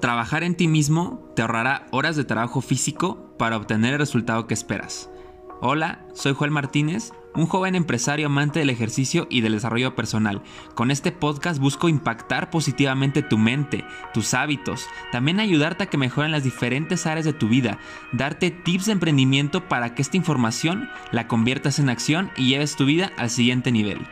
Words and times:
Trabajar 0.00 0.44
en 0.44 0.54
ti 0.54 0.68
mismo 0.68 1.28
te 1.34 1.42
ahorrará 1.42 1.88
horas 1.90 2.14
de 2.14 2.24
trabajo 2.24 2.60
físico 2.60 3.34
para 3.36 3.56
obtener 3.56 3.94
el 3.94 3.98
resultado 3.98 4.46
que 4.46 4.54
esperas. 4.54 5.10
Hola, 5.60 6.06
soy 6.14 6.34
Joel 6.34 6.52
Martínez, 6.52 7.12
un 7.34 7.46
joven 7.46 7.74
empresario 7.74 8.26
amante 8.26 8.60
del 8.60 8.70
ejercicio 8.70 9.26
y 9.28 9.40
del 9.40 9.54
desarrollo 9.54 9.96
personal. 9.96 10.40
Con 10.76 10.92
este 10.92 11.10
podcast 11.10 11.60
busco 11.60 11.88
impactar 11.88 12.48
positivamente 12.48 13.22
tu 13.22 13.38
mente, 13.38 13.84
tus 14.14 14.34
hábitos, 14.34 14.86
también 15.10 15.40
ayudarte 15.40 15.84
a 15.84 15.86
que 15.86 15.98
mejoren 15.98 16.30
las 16.30 16.44
diferentes 16.44 17.04
áreas 17.06 17.24
de 17.24 17.32
tu 17.32 17.48
vida, 17.48 17.78
darte 18.12 18.52
tips 18.52 18.86
de 18.86 18.92
emprendimiento 18.92 19.68
para 19.68 19.96
que 19.96 20.02
esta 20.02 20.16
información 20.16 20.88
la 21.10 21.26
conviertas 21.26 21.80
en 21.80 21.88
acción 21.88 22.30
y 22.36 22.50
lleves 22.50 22.76
tu 22.76 22.84
vida 22.84 23.10
al 23.16 23.30
siguiente 23.30 23.72
nivel. 23.72 24.06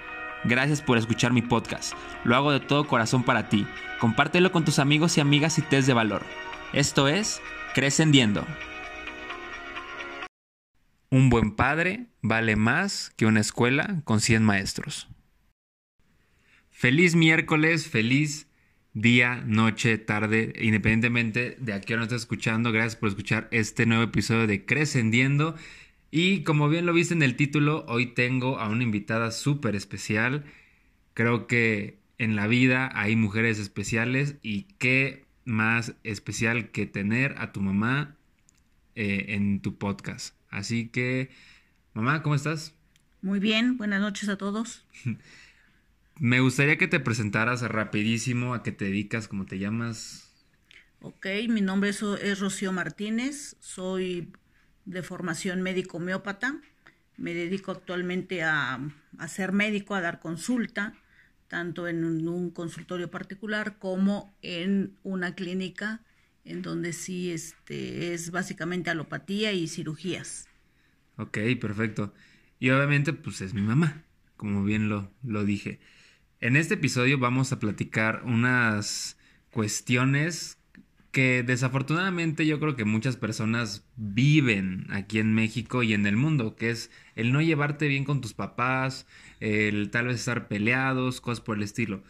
Gracias 0.45 0.83
por 0.83 0.99
escuchar 0.99 1.33
mi 1.33 1.43
podcast. 1.43 1.95
Lo 2.25 2.37
hago 2.37 2.53
de 2.53 2.61
todo 2.61 2.87
corazón 2.87 3.25
para 3.25 3.49
ti. 3.49 3.67
Compártelo 3.99 4.53
con 4.53 4.65
tus 4.65 4.79
amigos 4.79 5.17
y 5.17 5.21
amigas 5.21 5.59
y 5.59 5.63
te 5.63 5.81
de 5.83 5.93
valor. 5.93 6.23
Esto 6.73 7.09
es 7.09 7.41
Crescendiendo. 7.75 8.45
Un 11.11 11.31
buen 11.31 11.53
padre 11.53 12.07
vale 12.23 12.57
más 12.57 13.11
que 13.17 13.27
una 13.27 13.41
escuela 13.41 14.03
con 14.05 14.21
100 14.21 14.43
maestros. 14.43 15.09
Feliz 16.71 17.15
miércoles, 17.15 17.89
feliz 17.89 18.49
día, 18.93 19.43
noche, 19.47 19.99
tarde, 19.99 20.55
independientemente 20.61 21.57
de 21.61 21.75
a 21.75 21.81
qué 21.81 21.95
hora 21.95 22.01
nos 22.01 22.09
estés 22.09 22.23
escuchando. 22.23 22.73
Gracias 22.73 22.97
por 22.97 23.09
escuchar 23.11 23.49
este 23.51 23.87
nuevo 23.87 24.03
episodio 24.03 24.47
de 24.47 24.65
Crescendiendo. 24.65 25.55
Y 26.11 26.43
como 26.45 26.69
bien 26.69 26.87
lo 26.87 26.93
viste 26.93 27.15
en 27.15 27.23
el 27.23 27.37
título, 27.37 27.85
hoy 27.89 28.07
tengo 28.07 28.59
a 28.59 28.69
una 28.69 28.83
invitada 28.83 29.31
súper 29.31 29.75
especial. 29.75 30.45
Creo 31.15 31.47
que 31.47 31.99
en 32.19 32.37
la 32.37 32.47
vida 32.47 32.91
hay 32.95 33.17
mujeres 33.17 33.59
especiales 33.59 34.37
y 34.43 34.65
qué 34.79 35.25
más 35.45 35.95
especial 36.05 36.71
que 36.71 36.87
tener 36.87 37.35
a 37.39 37.53
tu 37.53 37.61
mamá 37.61 38.17
eh, 38.95 39.27
en 39.29 39.61
tu 39.61 39.77
podcast. 39.79 40.35
Así 40.51 40.89
que, 40.89 41.31
mamá, 41.95 42.23
¿cómo 42.23 42.35
estás? 42.35 42.75
Muy 43.23 43.41
bien, 43.41 43.77
buenas 43.77 44.01
noches 44.01 44.29
a 44.29 44.37
todos. 44.37 44.85
Me 46.19 46.41
gustaría 46.41 46.79
que 46.79 46.89
te 46.89 46.99
presentaras 46.99 47.61
rapidísimo 47.63 48.55
a 48.55 48.63
qué 48.63 48.73
te 48.73 48.87
dedicas, 48.87 49.29
cómo 49.29 49.45
te 49.45 49.59
llamas. 49.59 50.33
Ok, 51.01 51.27
mi 51.49 51.61
nombre 51.61 51.91
es, 51.91 52.41
Rocío 52.41 52.73
Martínez, 52.73 53.57
soy 53.61 54.33
de 54.87 55.03
formación 55.03 55.61
médico 55.61 55.99
homeópata. 55.99 56.59
Me 57.19 57.35
dedico 57.35 57.73
actualmente 57.73 58.43
a, 58.43 58.81
a, 59.19 59.29
ser 59.29 59.53
médico, 59.53 59.95
a 59.95 60.01
dar 60.01 60.21
consulta, 60.21 60.95
tanto 61.49 61.89
en 61.89 62.05
un 62.05 62.51
consultorio 62.51 63.11
particular 63.11 63.79
como 63.79 64.35
en 64.43 64.97
una 65.03 65.35
clínica 65.35 66.03
en 66.45 66.63
donde 66.63 66.93
sí 66.93 67.33
este, 67.33 68.15
es 68.15 68.31
básicamente 68.31 68.89
alopatía 68.89 69.53
y 69.53 69.67
cirugías. 69.69 70.49
Ok, 71.17 71.39
perfecto. 71.61 72.15
Y 72.59 72.71
obviamente, 72.71 73.13
pues 73.13 73.41
es 73.41 73.53
mi 73.53 73.63
mamá, 73.63 74.05
como 74.37 74.65
bien 74.65 74.89
lo, 74.89 75.11
lo 75.23 75.45
dije. 75.45 75.81
En 76.41 76.57
este 76.57 76.75
episodio 76.75 77.19
vamos 77.19 77.53
a 77.53 77.59
platicar 77.59 78.23
unas 78.25 79.19
cuestiones 79.51 80.56
que 81.17 81.43
desafortunadamente 81.43 82.45
yo 82.45 82.61
creo 82.61 82.77
que 82.77 82.85
muchas 82.85 83.17
personas 83.17 83.87
viven 83.97 84.87
aquí 84.91 85.19
en 85.19 85.33
México 85.33 85.83
y 85.83 85.95
en 85.95 86.05
el 86.05 86.15
mundo, 86.15 86.57
que 86.57 86.69
es 86.69 86.91
el 87.15 87.33
no 87.33 87.41
llevarte 87.41 87.89
bien 87.89 88.05
con 88.05 88.21
tus 88.21 88.35
papás, 88.35 89.07
el 89.41 89.89
tal 89.91 90.09
vez 90.09 90.17
estar 90.17 90.47
peleados, 90.47 91.23
cosas 91.23 91.41
por 91.41 91.57
el 91.57 91.63
estilo. 91.63 92.03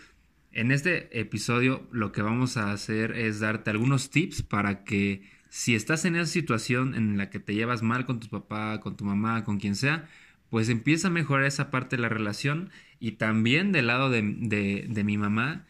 En 0.50 0.72
este 0.72 1.20
episodio 1.20 1.86
lo 1.92 2.10
que 2.10 2.20
vamos 2.20 2.56
a 2.56 2.72
hacer 2.72 3.12
es 3.12 3.38
darte 3.38 3.70
algunos 3.70 4.10
tips 4.10 4.42
para 4.42 4.82
que 4.82 5.22
si 5.50 5.76
estás 5.76 6.04
en 6.04 6.16
esa 6.16 6.26
situación 6.26 6.96
en 6.96 7.16
la 7.16 7.30
que 7.30 7.38
te 7.38 7.54
llevas 7.54 7.84
mal 7.84 8.06
con 8.06 8.18
tu 8.18 8.26
papá, 8.26 8.80
con 8.80 8.96
tu 8.96 9.04
mamá, 9.04 9.44
con 9.44 9.60
quien 9.60 9.76
sea, 9.76 10.08
pues 10.50 10.68
empieza 10.68 11.06
a 11.06 11.12
mejorar 11.12 11.46
esa 11.46 11.70
parte 11.70 11.94
de 11.94 12.02
la 12.02 12.08
relación 12.08 12.70
y 12.98 13.12
también 13.12 13.70
del 13.70 13.86
lado 13.86 14.10
de, 14.10 14.20
de, 14.88 15.04
mi 15.04 15.16
mamá, 15.16 15.64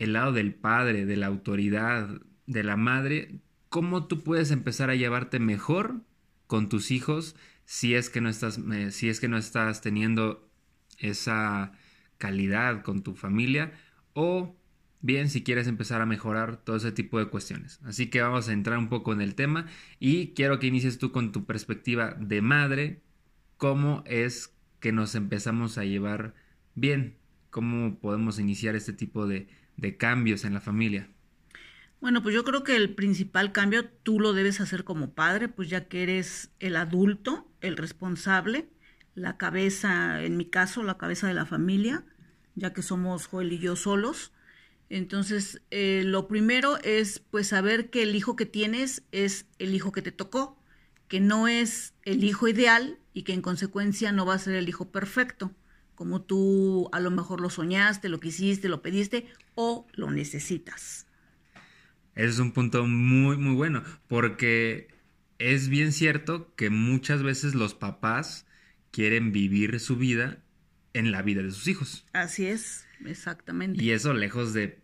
el 0.00 0.14
lado 0.14 0.32
del 0.32 0.52
padre, 0.52 1.06
de 1.06 1.16
la 1.16 1.28
autoridad, 1.28 2.20
de 2.46 2.64
la 2.64 2.76
madre, 2.76 3.40
cómo 3.68 4.06
tú 4.06 4.22
puedes 4.22 4.50
empezar 4.50 4.90
a 4.90 4.94
llevarte 4.94 5.38
mejor 5.38 6.02
con 6.46 6.68
tus 6.68 6.90
hijos 6.90 7.36
si 7.64 7.94
es 7.94 8.10
que 8.10 8.20
no 8.20 8.28
estás, 8.28 8.58
eh, 8.72 8.90
si 8.92 9.08
es 9.08 9.20
que 9.20 9.28
no 9.28 9.36
estás 9.36 9.80
teniendo 9.80 10.48
esa 10.98 11.72
calidad 12.18 12.82
con 12.82 13.02
tu 13.02 13.14
familia 13.14 13.72
o 14.14 14.56
bien 15.02 15.28
si 15.28 15.42
quieres 15.42 15.66
empezar 15.66 16.00
a 16.00 16.06
mejorar 16.06 16.56
todo 16.56 16.76
ese 16.76 16.92
tipo 16.92 17.18
de 17.18 17.26
cuestiones. 17.26 17.80
Así 17.84 18.08
que 18.08 18.22
vamos 18.22 18.48
a 18.48 18.52
entrar 18.52 18.78
un 18.78 18.88
poco 18.88 19.12
en 19.12 19.20
el 19.20 19.34
tema 19.34 19.66
y 20.00 20.28
quiero 20.28 20.58
que 20.58 20.68
inicies 20.68 20.98
tú 20.98 21.12
con 21.12 21.32
tu 21.32 21.44
perspectiva 21.44 22.14
de 22.14 22.40
madre, 22.42 23.02
cómo 23.56 24.02
es 24.06 24.54
que 24.80 24.92
nos 24.92 25.14
empezamos 25.14 25.78
a 25.78 25.84
llevar 25.84 26.34
bien, 26.74 27.16
cómo 27.50 27.98
podemos 27.98 28.38
iniciar 28.38 28.76
este 28.76 28.92
tipo 28.92 29.26
de, 29.26 29.48
de 29.76 29.96
cambios 29.96 30.44
en 30.44 30.54
la 30.54 30.60
familia. 30.60 31.08
Bueno, 32.00 32.22
pues 32.22 32.34
yo 32.34 32.44
creo 32.44 32.62
que 32.62 32.76
el 32.76 32.94
principal 32.94 33.52
cambio 33.52 33.88
tú 33.88 34.20
lo 34.20 34.32
debes 34.32 34.60
hacer 34.60 34.84
como 34.84 35.14
padre, 35.14 35.48
pues 35.48 35.68
ya 35.68 35.88
que 35.88 36.02
eres 36.02 36.50
el 36.60 36.76
adulto, 36.76 37.50
el 37.60 37.76
responsable, 37.76 38.68
la 39.14 39.36
cabeza, 39.38 40.22
en 40.22 40.36
mi 40.36 40.44
caso, 40.46 40.82
la 40.82 40.98
cabeza 40.98 41.26
de 41.26 41.34
la 41.34 41.46
familia 41.46 42.04
ya 42.56 42.72
que 42.72 42.82
somos 42.82 43.26
Joel 43.26 43.52
y 43.52 43.58
yo 43.58 43.76
solos. 43.76 44.32
Entonces, 44.88 45.62
eh, 45.70 46.02
lo 46.04 46.26
primero 46.26 46.78
es 46.82 47.20
pues 47.20 47.48
saber 47.48 47.90
que 47.90 48.02
el 48.02 48.16
hijo 48.16 48.34
que 48.34 48.46
tienes 48.46 49.04
es 49.12 49.46
el 49.58 49.74
hijo 49.74 49.92
que 49.92 50.02
te 50.02 50.12
tocó, 50.12 50.58
que 51.08 51.20
no 51.20 51.46
es 51.46 51.94
el 52.04 52.24
hijo 52.24 52.48
ideal 52.48 52.98
y 53.12 53.22
que 53.22 53.32
en 53.32 53.42
consecuencia 53.42 54.10
no 54.10 54.26
va 54.26 54.34
a 54.34 54.38
ser 54.38 54.54
el 54.54 54.68
hijo 54.68 54.90
perfecto, 54.90 55.52
como 55.94 56.22
tú 56.22 56.88
a 56.92 57.00
lo 57.00 57.10
mejor 57.10 57.40
lo 57.40 57.50
soñaste, 57.50 58.08
lo 58.08 58.20
quisiste, 58.20 58.68
lo 58.68 58.82
pediste 58.82 59.28
o 59.54 59.86
lo 59.92 60.10
necesitas. 60.10 61.05
Ese 62.16 62.28
es 62.30 62.38
un 62.38 62.52
punto 62.52 62.86
muy, 62.86 63.36
muy 63.36 63.54
bueno, 63.54 63.84
porque 64.08 64.88
es 65.38 65.68
bien 65.68 65.92
cierto 65.92 66.54
que 66.56 66.70
muchas 66.70 67.22
veces 67.22 67.54
los 67.54 67.74
papás 67.74 68.46
quieren 68.90 69.32
vivir 69.32 69.78
su 69.80 69.96
vida 69.96 70.38
en 70.94 71.12
la 71.12 71.20
vida 71.20 71.42
de 71.42 71.50
sus 71.50 71.68
hijos. 71.68 72.06
Así 72.14 72.46
es, 72.46 72.86
exactamente. 73.04 73.82
Y 73.82 73.90
eso, 73.90 74.14
lejos 74.14 74.54
de 74.54 74.80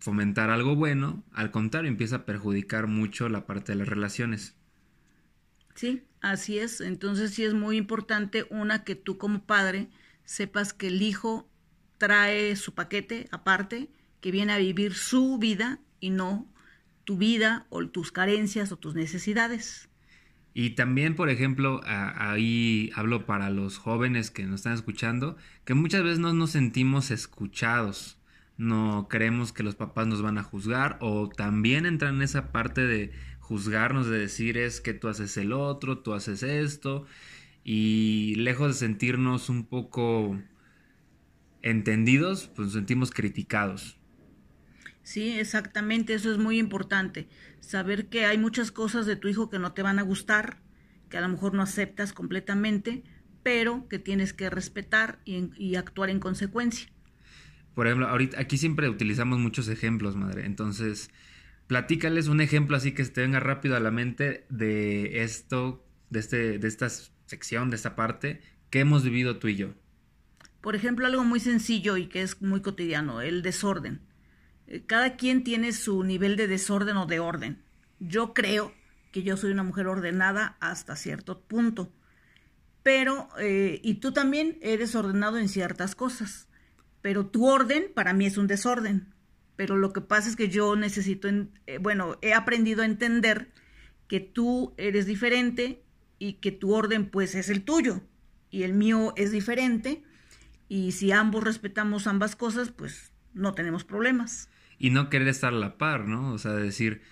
fomentar 0.00 0.50
algo 0.50 0.74
bueno, 0.74 1.22
al 1.32 1.52
contrario, 1.52 1.88
empieza 1.88 2.16
a 2.16 2.24
perjudicar 2.24 2.88
mucho 2.88 3.28
la 3.28 3.46
parte 3.46 3.72
de 3.72 3.78
las 3.78 3.88
relaciones. 3.88 4.56
Sí, 5.76 6.02
así 6.20 6.58
es. 6.58 6.80
Entonces 6.80 7.32
sí 7.32 7.44
es 7.44 7.54
muy 7.54 7.76
importante, 7.76 8.44
una, 8.50 8.82
que 8.82 8.96
tú 8.96 9.18
como 9.18 9.46
padre 9.46 9.88
sepas 10.24 10.72
que 10.72 10.88
el 10.88 11.00
hijo 11.00 11.48
trae 11.98 12.56
su 12.56 12.74
paquete 12.74 13.28
aparte, 13.30 13.88
que 14.20 14.32
viene 14.32 14.52
a 14.52 14.58
vivir 14.58 14.94
su 14.94 15.38
vida 15.38 15.78
y 16.00 16.10
no 16.10 16.51
tu 17.04 17.16
vida 17.16 17.66
o 17.70 17.86
tus 17.86 18.12
carencias 18.12 18.72
o 18.72 18.76
tus 18.76 18.94
necesidades. 18.94 19.88
Y 20.54 20.70
también, 20.70 21.16
por 21.16 21.30
ejemplo, 21.30 21.80
ahí 21.84 22.90
hablo 22.94 23.24
para 23.24 23.48
los 23.50 23.78
jóvenes 23.78 24.30
que 24.30 24.44
nos 24.44 24.60
están 24.60 24.74
escuchando, 24.74 25.36
que 25.64 25.74
muchas 25.74 26.02
veces 26.02 26.18
no 26.18 26.34
nos 26.34 26.50
sentimos 26.50 27.10
escuchados, 27.10 28.18
no 28.58 29.06
creemos 29.08 29.52
que 29.52 29.62
los 29.62 29.76
papás 29.76 30.06
nos 30.06 30.20
van 30.20 30.36
a 30.36 30.42
juzgar 30.42 30.98
o 31.00 31.30
también 31.30 31.86
entran 31.86 32.16
en 32.16 32.22
esa 32.22 32.52
parte 32.52 32.82
de 32.82 33.12
juzgarnos, 33.40 34.08
de 34.08 34.18
decir 34.18 34.58
es 34.58 34.82
que 34.82 34.92
tú 34.92 35.08
haces 35.08 35.36
el 35.38 35.52
otro, 35.52 35.98
tú 35.98 36.12
haces 36.12 36.42
esto, 36.42 37.06
y 37.64 38.34
lejos 38.36 38.68
de 38.68 38.74
sentirnos 38.74 39.48
un 39.48 39.64
poco 39.64 40.38
entendidos, 41.62 42.50
pues 42.54 42.66
nos 42.66 42.74
sentimos 42.74 43.10
criticados. 43.10 43.98
Sí, 45.02 45.38
exactamente, 45.38 46.14
eso 46.14 46.30
es 46.30 46.38
muy 46.38 46.58
importante. 46.58 47.28
Saber 47.60 48.08
que 48.08 48.24
hay 48.24 48.38
muchas 48.38 48.70
cosas 48.70 49.06
de 49.06 49.16
tu 49.16 49.28
hijo 49.28 49.50
que 49.50 49.58
no 49.58 49.72
te 49.72 49.82
van 49.82 49.98
a 49.98 50.02
gustar, 50.02 50.58
que 51.08 51.18
a 51.18 51.20
lo 51.20 51.28
mejor 51.28 51.54
no 51.54 51.62
aceptas 51.62 52.12
completamente, 52.12 53.02
pero 53.42 53.88
que 53.88 53.98
tienes 53.98 54.32
que 54.32 54.48
respetar 54.48 55.20
y, 55.24 55.74
actuar 55.74 56.10
en 56.10 56.20
consecuencia. 56.20 56.88
Por 57.74 57.86
ejemplo, 57.86 58.06
ahorita 58.06 58.40
aquí 58.40 58.58
siempre 58.58 58.88
utilizamos 58.88 59.38
muchos 59.38 59.68
ejemplos, 59.68 60.14
madre. 60.14 60.46
Entonces, 60.46 61.10
platícales 61.66 62.28
un 62.28 62.40
ejemplo 62.40 62.76
así 62.76 62.92
que 62.92 63.04
se 63.04 63.10
te 63.10 63.22
venga 63.22 63.40
rápido 63.40 63.76
a 63.76 63.80
la 63.80 63.90
mente 63.90 64.46
de 64.50 65.22
esto, 65.22 65.84
de, 66.10 66.20
este, 66.20 66.58
de 66.58 66.68
esta 66.68 66.88
sección, 67.26 67.70
de 67.70 67.76
esta 67.76 67.96
parte, 67.96 68.40
que 68.70 68.80
hemos 68.80 69.02
vivido 69.02 69.38
tú 69.38 69.48
y 69.48 69.56
yo. 69.56 69.74
Por 70.60 70.76
ejemplo, 70.76 71.06
algo 71.06 71.24
muy 71.24 71.40
sencillo 71.40 71.96
y 71.96 72.06
que 72.06 72.22
es 72.22 72.40
muy 72.40 72.60
cotidiano, 72.60 73.20
el 73.20 73.42
desorden 73.42 74.11
cada 74.80 75.16
quien 75.16 75.44
tiene 75.44 75.72
su 75.72 76.02
nivel 76.02 76.36
de 76.36 76.48
desorden 76.48 76.96
o 76.96 77.06
de 77.06 77.20
orden. 77.20 77.62
Yo 78.00 78.34
creo 78.34 78.72
que 79.12 79.22
yo 79.22 79.36
soy 79.36 79.52
una 79.52 79.62
mujer 79.62 79.86
ordenada 79.86 80.56
hasta 80.60 80.96
cierto 80.96 81.40
punto, 81.40 81.92
pero, 82.82 83.28
eh, 83.38 83.80
y 83.82 83.94
tú 83.94 84.12
también 84.12 84.58
eres 84.62 84.94
ordenado 84.94 85.38
en 85.38 85.48
ciertas 85.48 85.94
cosas, 85.94 86.48
pero 87.00 87.26
tu 87.26 87.46
orden 87.46 87.86
para 87.94 88.12
mí 88.12 88.26
es 88.26 88.36
un 88.38 88.46
desorden. 88.46 89.08
pero 89.54 89.76
lo 89.76 89.92
que 89.92 90.00
pasa 90.00 90.28
es 90.28 90.34
que 90.34 90.48
yo 90.48 90.74
necesito, 90.76 91.28
eh, 91.28 91.78
bueno, 91.78 92.16
he 92.22 92.32
aprendido 92.32 92.82
a 92.82 92.86
entender 92.86 93.52
que 94.08 94.18
tú 94.18 94.74
eres 94.76 95.06
diferente 95.06 95.84
y 96.18 96.34
que 96.34 96.52
tu 96.52 96.72
orden 96.72 97.08
pues 97.10 97.34
es 97.34 97.48
el 97.48 97.62
tuyo 97.62 98.00
y 98.50 98.62
el 98.64 98.72
mío 98.72 99.12
es 99.16 99.30
diferente 99.30 100.02
y 100.68 100.92
si 100.92 101.12
ambos 101.12 101.44
respetamos 101.44 102.06
ambas 102.06 102.34
cosas 102.34 102.70
pues 102.70 103.12
no 103.34 103.54
tenemos 103.54 103.84
problemas. 103.84 104.48
Y 104.82 104.90
no 104.90 105.08
querer 105.08 105.28
estar 105.28 105.54
a 105.54 105.56
la 105.56 105.78
par, 105.78 106.08
¿no? 106.08 106.32
O 106.32 106.38
sea, 106.38 106.52
decir, 106.52 107.02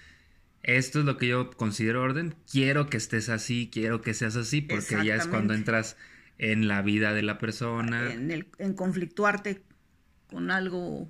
esto 0.65 0.99
es 0.99 1.05
lo 1.05 1.17
que 1.17 1.29
yo 1.29 1.51
considero 1.53 2.03
orden, 2.03 2.35
quiero 2.51 2.89
que 2.89 2.97
estés 2.97 3.29
así, 3.29 3.71
quiero 3.73 4.01
que 4.03 4.13
seas 4.13 4.35
así, 4.35 4.61
porque 4.61 5.05
ya 5.05 5.15
es 5.15 5.29
cuando 5.29 5.55
entras 5.55 5.97
en 6.37 6.67
la 6.67 6.83
vida 6.83 7.15
de 7.15 7.23
la 7.23 7.39
persona. 7.39 8.13
En, 8.13 8.33
el, 8.33 8.49
en 8.59 8.75
conflictuarte 8.75 9.63
con 10.29 10.51
algo 10.51 11.09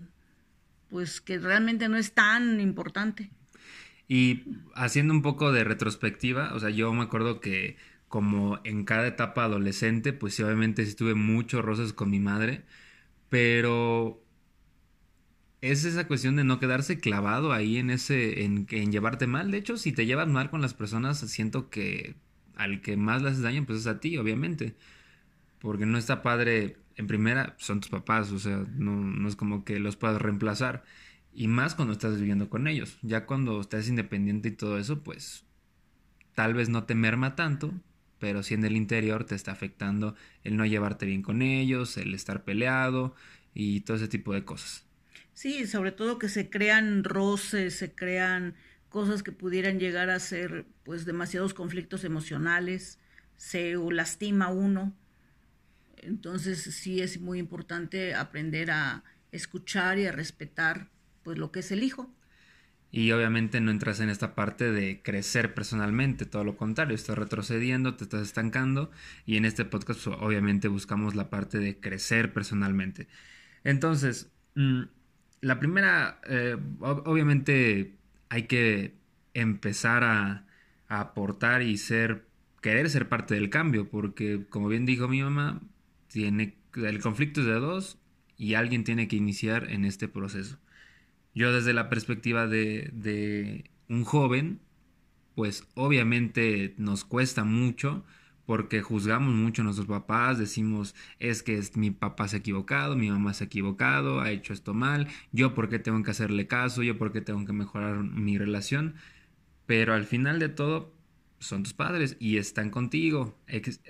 pues 0.91 1.21
que 1.21 1.39
realmente 1.39 1.89
no 1.89 1.97
es 1.97 2.13
tan 2.13 2.61
importante. 2.61 3.31
Y 4.09 4.43
haciendo 4.75 5.15
un 5.15 5.23
poco 5.23 5.53
de 5.53 5.65
retrospectiva, 5.65 6.53
o 6.55 6.61
sea, 6.61 6.71
yo 6.71 6.93
me 6.93 7.05
acuerdo 7.05 7.41
que 7.41 7.77
como 8.09 8.59
en 8.65 8.85
cada 8.85 9.07
etapa 9.07 9.45
adolescente, 9.45 10.13
pues 10.13 10.35
sí, 10.35 10.43
obviamente 10.43 10.85
sí 10.85 10.95
tuve 10.95 11.15
muchos 11.15 11.65
roces 11.65 11.93
con 11.93 12.11
mi 12.11 12.19
madre, 12.19 12.65
pero 13.29 14.21
es 15.61 15.85
esa 15.85 16.07
cuestión 16.07 16.37
de 16.37 16.45
no 16.45 16.59
quedarse 16.61 16.99
clavado 17.01 17.53
ahí 17.53 17.79
en 17.79 17.91
ese, 17.91 18.45
en, 18.45 18.67
en 18.71 18.93
llevarte 18.93 19.27
mal. 19.27 19.51
De 19.51 19.59
hecho, 19.59 19.77
si 19.77 19.93
te 19.93 20.07
llevas 20.07 20.29
mal 20.29 20.51
con 20.51 20.61
las 20.63 20.75
personas, 20.75 21.19
siento 21.19 21.71
que 21.71 22.17
al 22.57 22.83
que 22.83 22.97
más 22.97 23.23
le 23.23 23.31
haces 23.31 23.43
daño, 23.43 23.65
pues 23.67 23.81
es 23.81 23.87
a 23.87 24.01
ti, 24.01 24.17
obviamente. 24.19 24.77
Porque 25.61 25.87
no 25.87 25.99
está 25.99 26.23
padre 26.23 26.77
en 27.01 27.07
primera 27.07 27.55
son 27.59 27.81
tus 27.81 27.91
papás, 27.91 28.31
o 28.31 28.39
sea, 28.39 28.67
no, 28.77 29.27
es 29.29 29.37
como 29.37 29.65
que 29.65 29.79
los 29.81 29.97
puedas 29.97 30.21
reemplazar. 30.21 30.85
Y 31.33 31.49
más 31.49 31.75
cuando 31.75 31.93
estás 31.93 32.19
viviendo 32.19 32.51
con 32.51 32.67
ellos. 32.69 32.99
Ya 33.03 33.27
cuando 33.27 33.61
estás 33.61 33.89
independiente 33.89 34.49
y 34.51 34.53
todo 34.53 34.79
eso, 34.79 35.03
pues 35.03 35.47
tal 36.35 36.55
vez 36.55 36.69
no 36.69 36.85
te 36.85 36.95
merma 36.95 37.37
tanto, 37.37 37.73
pero 38.19 38.43
si 38.43 38.55
en 38.55 38.65
el 38.65 38.77
interior 38.77 39.25
te 39.25 39.35
está 39.35 39.53
afectando 39.53 40.15
el 40.45 40.57
no 40.57 40.67
llevarte 40.67 41.07
bien 41.07 41.23
con 41.23 41.43
ellos, 41.43 41.97
el 41.97 42.15
estar 42.15 42.45
peleado 42.45 43.15
y 43.55 43.81
todo 43.81 43.97
ese 43.97 44.09
tipo 44.09 44.35
de 44.35 44.45
cosas. 44.45 44.87
Sí, 45.41 45.67
sobre 45.67 45.93
todo 45.93 46.19
que 46.19 46.29
se 46.29 46.51
crean 46.51 47.03
roces, 47.03 47.75
se 47.75 47.95
crean 47.95 48.55
cosas 48.91 49.23
que 49.23 49.33
pudieran 49.33 49.79
llegar 49.79 50.11
a 50.11 50.19
ser 50.19 50.67
pues 50.85 51.07
demasiados 51.07 51.55
conflictos 51.55 52.05
emocionales, 52.05 52.99
se 53.37 53.75
lastima 53.91 54.49
uno 54.49 54.95
entonces 56.03 56.63
sí 56.63 57.01
es 57.01 57.21
muy 57.21 57.39
importante 57.39 58.15
aprender 58.15 58.71
a 58.71 59.05
escuchar 59.33 59.99
y 59.99 60.07
a 60.07 60.13
respetar 60.13 60.89
pues 61.23 61.39
lo 61.39 61.53
que 61.53 61.61
es 61.61 61.71
el 61.73 61.83
hijo. 61.83 62.13
Y 62.93 63.13
obviamente 63.13 63.61
no 63.61 63.71
entras 63.71 64.01
en 64.01 64.11
esta 64.11 64.35
parte 64.35 64.73
de 64.73 65.01
crecer 65.03 65.55
personalmente, 65.55 66.27
todo 66.27 66.43
lo 66.43 66.57
contrario, 66.57 66.97
estás 66.97 67.17
retrocediendo, 67.17 67.95
te 67.95 68.05
estás 68.05 68.23
estancando 68.23 68.91
y 69.27 69.37
en 69.37 69.45
este 69.45 69.65
podcast 69.65 70.05
obviamente 70.09 70.67
buscamos 70.67 71.15
la 71.15 71.31
parte 71.31 71.59
de 71.59 71.79
crecer 71.79 72.33
personalmente. 72.33 73.07
Entonces, 73.63 74.33
mm, 74.57 74.83
la 75.41 75.59
primera, 75.61 76.21
eh, 76.29 76.57
obviamente 76.81 77.97
hay 78.29 78.45
que 78.45 78.95
empezar 79.35 80.05
a, 80.05 80.47
a 80.89 81.01
aportar 81.01 81.63
y 81.63 81.77
ser, 81.79 82.27
querer 82.61 82.91
ser 82.91 83.09
parte 83.09 83.35
del 83.35 83.51
cambio, 83.51 83.89
porque 83.89 84.47
como 84.49 84.69
bien 84.69 84.87
dijo 84.87 85.09
mi 85.09 85.23
mamá, 85.23 85.61
tiene, 86.09 86.57
el 86.77 87.01
conflicto 87.01 87.41
es 87.41 87.47
de 87.47 87.55
dos 87.55 87.99
y 88.37 88.55
alguien 88.55 88.85
tiene 88.85 89.09
que 89.09 89.17
iniciar 89.17 89.71
en 89.71 89.85
este 89.85 90.09
proceso. 90.09 90.59
Yo 91.35 91.53
desde 91.53 91.73
la 91.73 91.89
perspectiva 91.89 92.47
de, 92.47 92.91
de 92.93 93.71
un 93.89 94.05
joven, 94.05 94.61
pues 95.35 95.67
obviamente 95.75 96.75
nos 96.79 97.05
cuesta 97.05 97.45
mucho 97.45 98.05
porque 98.51 98.83
juzgamos 98.83 99.33
mucho 99.33 99.63
a 99.63 99.65
nuestros 99.65 99.87
papás, 99.87 100.37
decimos, 100.37 100.97
es 101.21 101.45
que 101.45 101.57
es, 101.57 101.77
mi 101.77 101.93
papá 101.93 102.27
se 102.27 102.35
ha 102.35 102.39
equivocado, 102.41 102.97
mi 102.97 103.09
mamá 103.09 103.33
se 103.33 103.45
ha 103.45 103.47
equivocado, 103.47 104.21
ha 104.21 104.33
hecho 104.33 104.53
esto 104.53 104.75
mal, 104.75 105.07
yo 105.31 105.55
por 105.55 105.69
qué 105.69 105.79
tengo 105.79 106.03
que 106.03 106.11
hacerle 106.11 106.49
caso, 106.49 106.83
yo 106.83 106.99
por 106.99 107.13
qué 107.13 107.21
tengo 107.21 107.47
que 107.47 107.53
mejorar 107.53 108.03
mi 108.03 108.39
relación, 108.39 108.97
pero 109.67 109.95
al 109.95 110.05
final 110.05 110.41
de 110.41 110.49
todo 110.49 110.93
son 111.39 111.63
tus 111.63 111.75
padres 111.75 112.17
y 112.19 112.39
están 112.39 112.71
contigo. 112.71 113.39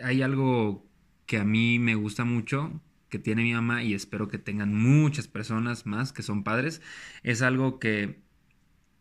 Hay 0.04 0.20
algo 0.20 0.86
que 1.24 1.38
a 1.38 1.44
mí 1.44 1.78
me 1.78 1.94
gusta 1.94 2.26
mucho, 2.26 2.82
que 3.08 3.18
tiene 3.18 3.44
mi 3.44 3.54
mamá 3.54 3.82
y 3.82 3.94
espero 3.94 4.28
que 4.28 4.36
tengan 4.36 4.74
muchas 4.74 5.26
personas 5.26 5.86
más 5.86 6.12
que 6.12 6.22
son 6.22 6.44
padres, 6.44 6.82
es 7.22 7.40
algo 7.40 7.78
que 7.78 8.20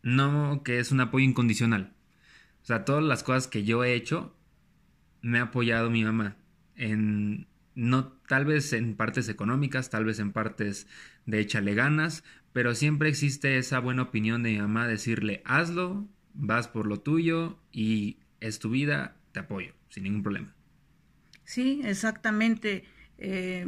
no, 0.02 0.62
que 0.64 0.78
es 0.78 0.90
un 0.90 1.00
apoyo 1.00 1.26
incondicional. 1.26 1.92
O 2.62 2.64
sea, 2.64 2.86
todas 2.86 3.04
las 3.04 3.22
cosas 3.22 3.46
que 3.46 3.62
yo 3.62 3.84
he 3.84 3.92
hecho, 3.92 4.34
me 5.22 5.38
ha 5.38 5.42
apoyado 5.42 5.90
mi 5.90 6.04
mamá. 6.04 6.36
En, 6.76 7.46
no, 7.74 8.12
tal 8.28 8.44
vez 8.44 8.72
en 8.72 8.94
partes 8.96 9.28
económicas, 9.28 9.90
tal 9.90 10.04
vez 10.04 10.18
en 10.18 10.32
partes 10.32 10.86
de 11.26 11.40
échale 11.40 11.74
ganas, 11.74 12.24
pero 12.52 12.74
siempre 12.74 13.08
existe 13.08 13.58
esa 13.58 13.78
buena 13.78 14.02
opinión 14.02 14.42
de 14.42 14.50
mi 14.50 14.58
mamá, 14.58 14.86
decirle, 14.86 15.42
hazlo, 15.44 16.08
vas 16.34 16.68
por 16.68 16.86
lo 16.86 17.00
tuyo 17.00 17.58
y 17.72 18.18
es 18.40 18.58
tu 18.58 18.70
vida, 18.70 19.16
te 19.32 19.40
apoyo, 19.40 19.74
sin 19.88 20.04
ningún 20.04 20.22
problema. 20.22 20.54
Sí, 21.44 21.80
exactamente. 21.84 22.84
Eh, 23.18 23.66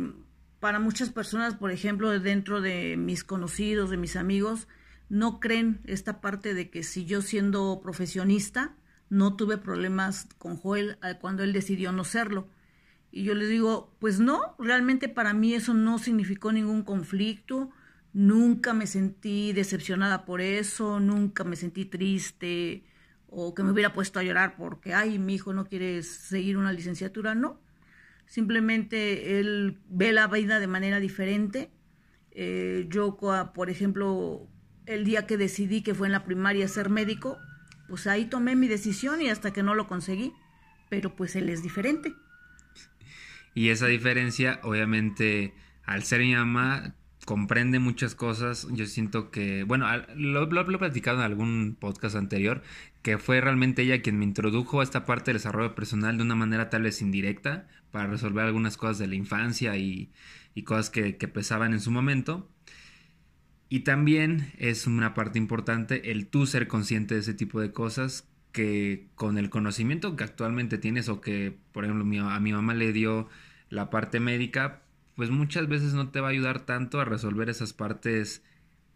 para 0.60 0.78
muchas 0.78 1.10
personas, 1.10 1.55
por 1.55 1.70
ejemplo, 1.70 2.19
dentro 2.19 2.60
de 2.60 2.96
mis 2.96 3.25
conocidos, 3.25 3.90
de 3.90 3.96
mis 3.96 4.16
amigos, 4.16 4.69
no 5.08 5.40
creen 5.40 5.81
esta 5.84 6.20
parte 6.20 6.55
de 6.55 6.70
que 6.70 6.84
si 6.84 7.05
yo 7.05 7.20
siendo 7.20 7.81
profesionista 7.82 8.76
no 9.12 9.37
tuve 9.37 9.59
problemas 9.59 10.26
con 10.38 10.56
Joel 10.56 10.97
cuando 11.20 11.43
él 11.43 11.53
decidió 11.53 11.93
no 11.93 12.03
serlo. 12.03 12.49
Y 13.11 13.25
yo 13.25 13.35
les 13.35 13.50
digo, 13.50 13.94
pues 13.99 14.20
no, 14.20 14.56
realmente 14.59 15.11
para 15.11 15.35
mí 15.35 15.53
eso 15.53 15.75
no 15.75 15.99
significó 15.99 16.50
ningún 16.50 16.82
conflicto, 16.82 17.69
nunca 18.14 18.73
me 18.73 18.87
sentí 18.87 19.53
decepcionada 19.53 20.25
por 20.25 20.41
eso, 20.41 20.99
nunca 20.99 21.44
me 21.44 21.56
sentí 21.56 21.85
triste 21.85 22.85
o 23.26 23.55
que 23.55 23.62
me 23.62 23.73
hubiera 23.73 23.93
puesto 23.93 24.19
a 24.19 24.23
llorar 24.23 24.56
porque, 24.56 24.94
ay, 24.94 25.19
mi 25.19 25.35
hijo 25.35 25.53
no 25.53 25.67
quiere 25.67 26.03
seguir 26.03 26.56
una 26.56 26.73
licenciatura, 26.73 27.35
no 27.35 27.61
simplemente 28.25 29.41
él 29.41 29.79
ve 29.91 30.15
la 30.15 30.26
vida 30.26 30.58
de 30.58 30.67
manera 30.67 31.00
diferente. 31.00 31.70
Eh, 32.31 32.87
yo, 32.88 33.19
por 33.53 33.69
ejemplo, 33.69 34.49
el 34.87 35.05
día 35.05 35.26
que 35.26 35.36
decidí 35.36 35.82
que 35.82 35.94
fue 35.94 36.06
en 36.06 36.13
la 36.13 36.25
primaria 36.25 36.67
ser 36.67 36.89
médico, 36.89 37.36
pues 37.93 38.06
ahí 38.06 38.25
tomé 38.25 38.56
mi 38.56 38.69
decisión 38.69 39.20
y 39.20 39.29
hasta 39.29 39.53
que 39.53 39.63
no 39.63 39.75
lo 39.75 39.87
conseguí, 39.87 40.32
pero 40.89 41.15
pues 41.15 41.37
él 41.37 41.51
es 41.51 41.63
diferente. 41.63 42.15
Y 43.53 43.69
esa 43.69 43.87
diferencia, 43.87 44.61
obviamente, 44.63 45.53
al 45.84 46.03
ser 46.03 46.20
mi 46.20 46.34
mamá, 46.34 46.94
comprende 47.27 47.81
muchas 47.81 48.15
cosas. 48.15 48.67
Yo 48.70 48.87
siento 48.87 49.31
que, 49.31 49.65
bueno, 49.65 49.87
lo, 50.17 50.44
he 50.44 50.79
platicado 50.79 51.19
en 51.19 51.25
algún 51.25 51.77
podcast 51.79 52.17
anterior, 52.17 52.63
que 53.03 53.19
fue 53.19 53.43
realmente 53.43 53.82
ella 53.82 54.01
quien 54.01 54.19
me 54.19 54.25
introdujo 54.25 54.81
a 54.81 54.84
esta 54.84 55.05
parte 55.05 55.27
del 55.27 55.37
desarrollo 55.37 55.75
personal 55.75 56.17
de 56.17 56.22
una 56.22 56.34
manera 56.34 56.70
tal 56.70 56.84
vez 56.84 57.03
indirecta 57.03 57.69
para 57.91 58.06
resolver 58.06 58.46
algunas 58.46 58.79
cosas 58.79 58.96
de 59.01 59.06
la 59.06 59.17
infancia 59.17 59.77
y, 59.77 60.11
cosas 60.65 60.89
que, 60.89 61.19
que, 61.19 61.29
pesaban 61.29 61.75
en 61.75 61.81
su 61.81 61.91
momento. 61.91 62.49
Y 63.72 63.84
también 63.84 64.52
es 64.58 64.86
una 64.86 65.14
parte 65.14 65.38
importante 65.38 66.10
el 66.10 66.26
tú 66.26 66.44
ser 66.44 66.69
consciente 66.69 67.14
de 67.14 67.20
ese 67.20 67.32
tipo 67.32 67.58
de 67.58 67.72
cosas 67.72 68.29
que 68.52 69.08
con 69.14 69.38
el 69.38 69.48
conocimiento 69.48 70.14
que 70.14 70.24
actualmente 70.24 70.76
tienes 70.76 71.08
o 71.08 71.22
que, 71.22 71.56
por 71.72 71.84
ejemplo, 71.86 72.05
a 72.29 72.38
mi 72.38 72.52
mamá 72.52 72.74
le 72.74 72.93
dio 72.93 73.31
la 73.70 73.88
parte 73.88 74.20
médica, 74.20 74.82
pues 75.17 75.31
muchas 75.31 75.69
veces 75.69 75.94
no 75.94 76.10
te 76.10 76.20
va 76.20 76.26
a 76.26 76.32
ayudar 76.32 76.67
tanto 76.67 77.00
a 77.00 77.06
resolver 77.06 77.48
esas 77.48 77.72
partes 77.72 78.43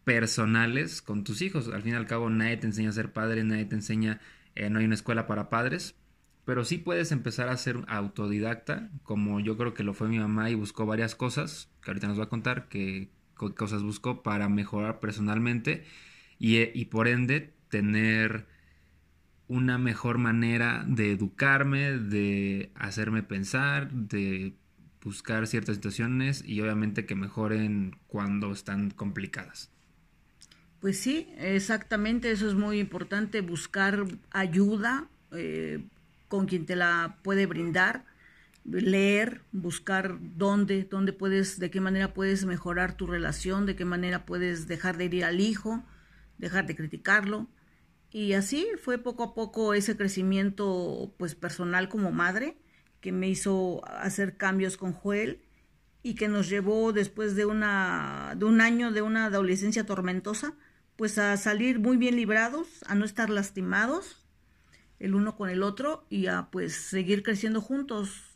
personales 0.03 1.01
con 1.01 1.23
tus 1.23 1.41
hijos. 1.41 1.69
Al 1.69 1.81
fin 1.81 1.93
y 1.93 1.95
al 1.95 2.05
cabo 2.05 2.29
nadie 2.29 2.57
te 2.57 2.67
enseña 2.67 2.89
a 2.89 2.93
ser 2.93 3.11
padre, 3.11 3.43
nadie 3.43 3.65
te 3.65 3.73
enseña, 3.73 4.21
eh, 4.53 4.69
no 4.69 4.77
hay 4.77 4.85
una 4.85 4.93
escuela 4.93 5.25
para 5.25 5.49
padres, 5.49 5.95
pero 6.45 6.63
sí 6.65 6.77
puedes 6.77 7.11
empezar 7.11 7.49
a 7.49 7.57
ser 7.57 7.83
autodidacta, 7.87 8.91
como 9.01 9.39
yo 9.39 9.57
creo 9.57 9.73
que 9.73 9.83
lo 9.83 9.95
fue 9.95 10.07
mi 10.07 10.19
mamá 10.19 10.51
y 10.51 10.53
buscó 10.53 10.85
varias 10.85 11.15
cosas, 11.15 11.67
que 11.81 11.89
ahorita 11.89 12.09
nos 12.09 12.19
va 12.19 12.25
a 12.25 12.29
contar 12.29 12.69
qué 12.69 13.09
cosas 13.37 13.83
buscó 13.83 14.23
para 14.23 14.49
mejorar 14.49 14.99
personalmente 14.99 15.85
y, 16.39 16.57
y 16.57 16.85
por 16.85 17.07
ende 17.07 17.53
tener 17.69 18.45
una 19.47 19.77
mejor 19.77 20.17
manera 20.17 20.83
de 20.87 21.11
educarme, 21.11 21.97
de 21.97 22.71
hacerme 22.75 23.23
pensar, 23.23 23.91
de 23.91 24.53
buscar 25.03 25.47
ciertas 25.47 25.75
situaciones 25.75 26.43
y 26.45 26.59
obviamente 26.61 27.05
que 27.05 27.15
mejoren 27.15 27.95
cuando 28.07 28.51
están 28.51 28.91
complicadas. 28.91 29.71
Pues 30.81 30.99
sí, 30.99 31.29
exactamente, 31.37 32.29
eso 32.31 32.47
es 32.47 32.53
muy 32.53 32.79
importante, 32.79 33.41
buscar 33.41 34.05
ayuda 34.31 35.07
eh, 35.31 35.83
con 36.27 36.45
quien 36.45 36.65
te 36.65 36.75
la 36.75 37.17
puede 37.23 37.45
brindar. 37.45 38.05
Leer, 38.67 39.41
buscar 39.51 40.17
dónde, 40.19 40.83
dónde 40.83 41.13
puedes, 41.13 41.59
de 41.59 41.71
qué 41.71 41.81
manera 41.81 42.13
puedes 42.13 42.45
mejorar 42.45 42.97
tu 42.97 43.07
relación, 43.07 43.65
de 43.65 43.75
qué 43.75 43.85
manera 43.85 44.25
puedes 44.25 44.67
dejar 44.67 44.97
de 44.97 45.05
ir 45.05 45.25
al 45.25 45.39
hijo, 45.39 45.83
dejar 46.37 46.67
de 46.67 46.75
criticarlo. 46.75 47.47
Y 48.11 48.33
así 48.33 48.67
fue 48.81 48.97
poco 48.97 49.23
a 49.23 49.35
poco 49.35 49.73
ese 49.73 49.97
crecimiento 49.97 51.13
pues 51.17 51.35
personal 51.35 51.89
como 51.89 52.11
madre 52.11 52.57
que 53.01 53.11
me 53.11 53.29
hizo 53.29 53.81
hacer 53.87 54.37
cambios 54.37 54.77
con 54.77 54.93
Joel 54.93 55.41
y 56.03 56.15
que 56.15 56.27
nos 56.27 56.49
llevó 56.49 56.93
después 56.93 57.35
de 57.35 57.45
una 57.45 58.33
de 58.37 58.45
un 58.45 58.61
año 58.61 58.91
de 58.91 59.01
una 59.01 59.25
adolescencia 59.25 59.85
tormentosa 59.85 60.53
pues 60.95 61.17
a 61.17 61.37
salir 61.37 61.79
muy 61.79 61.97
bien 61.97 62.15
librados, 62.15 62.67
a 62.87 62.95
no 62.95 63.05
estar 63.05 63.29
lastimados 63.29 64.25
el 64.99 65.15
uno 65.15 65.35
con 65.35 65.49
el 65.49 65.63
otro 65.63 66.05
y 66.09 66.27
a 66.27 66.49
pues 66.51 66.73
seguir 66.73 67.23
creciendo 67.23 67.61
juntos. 67.61 68.26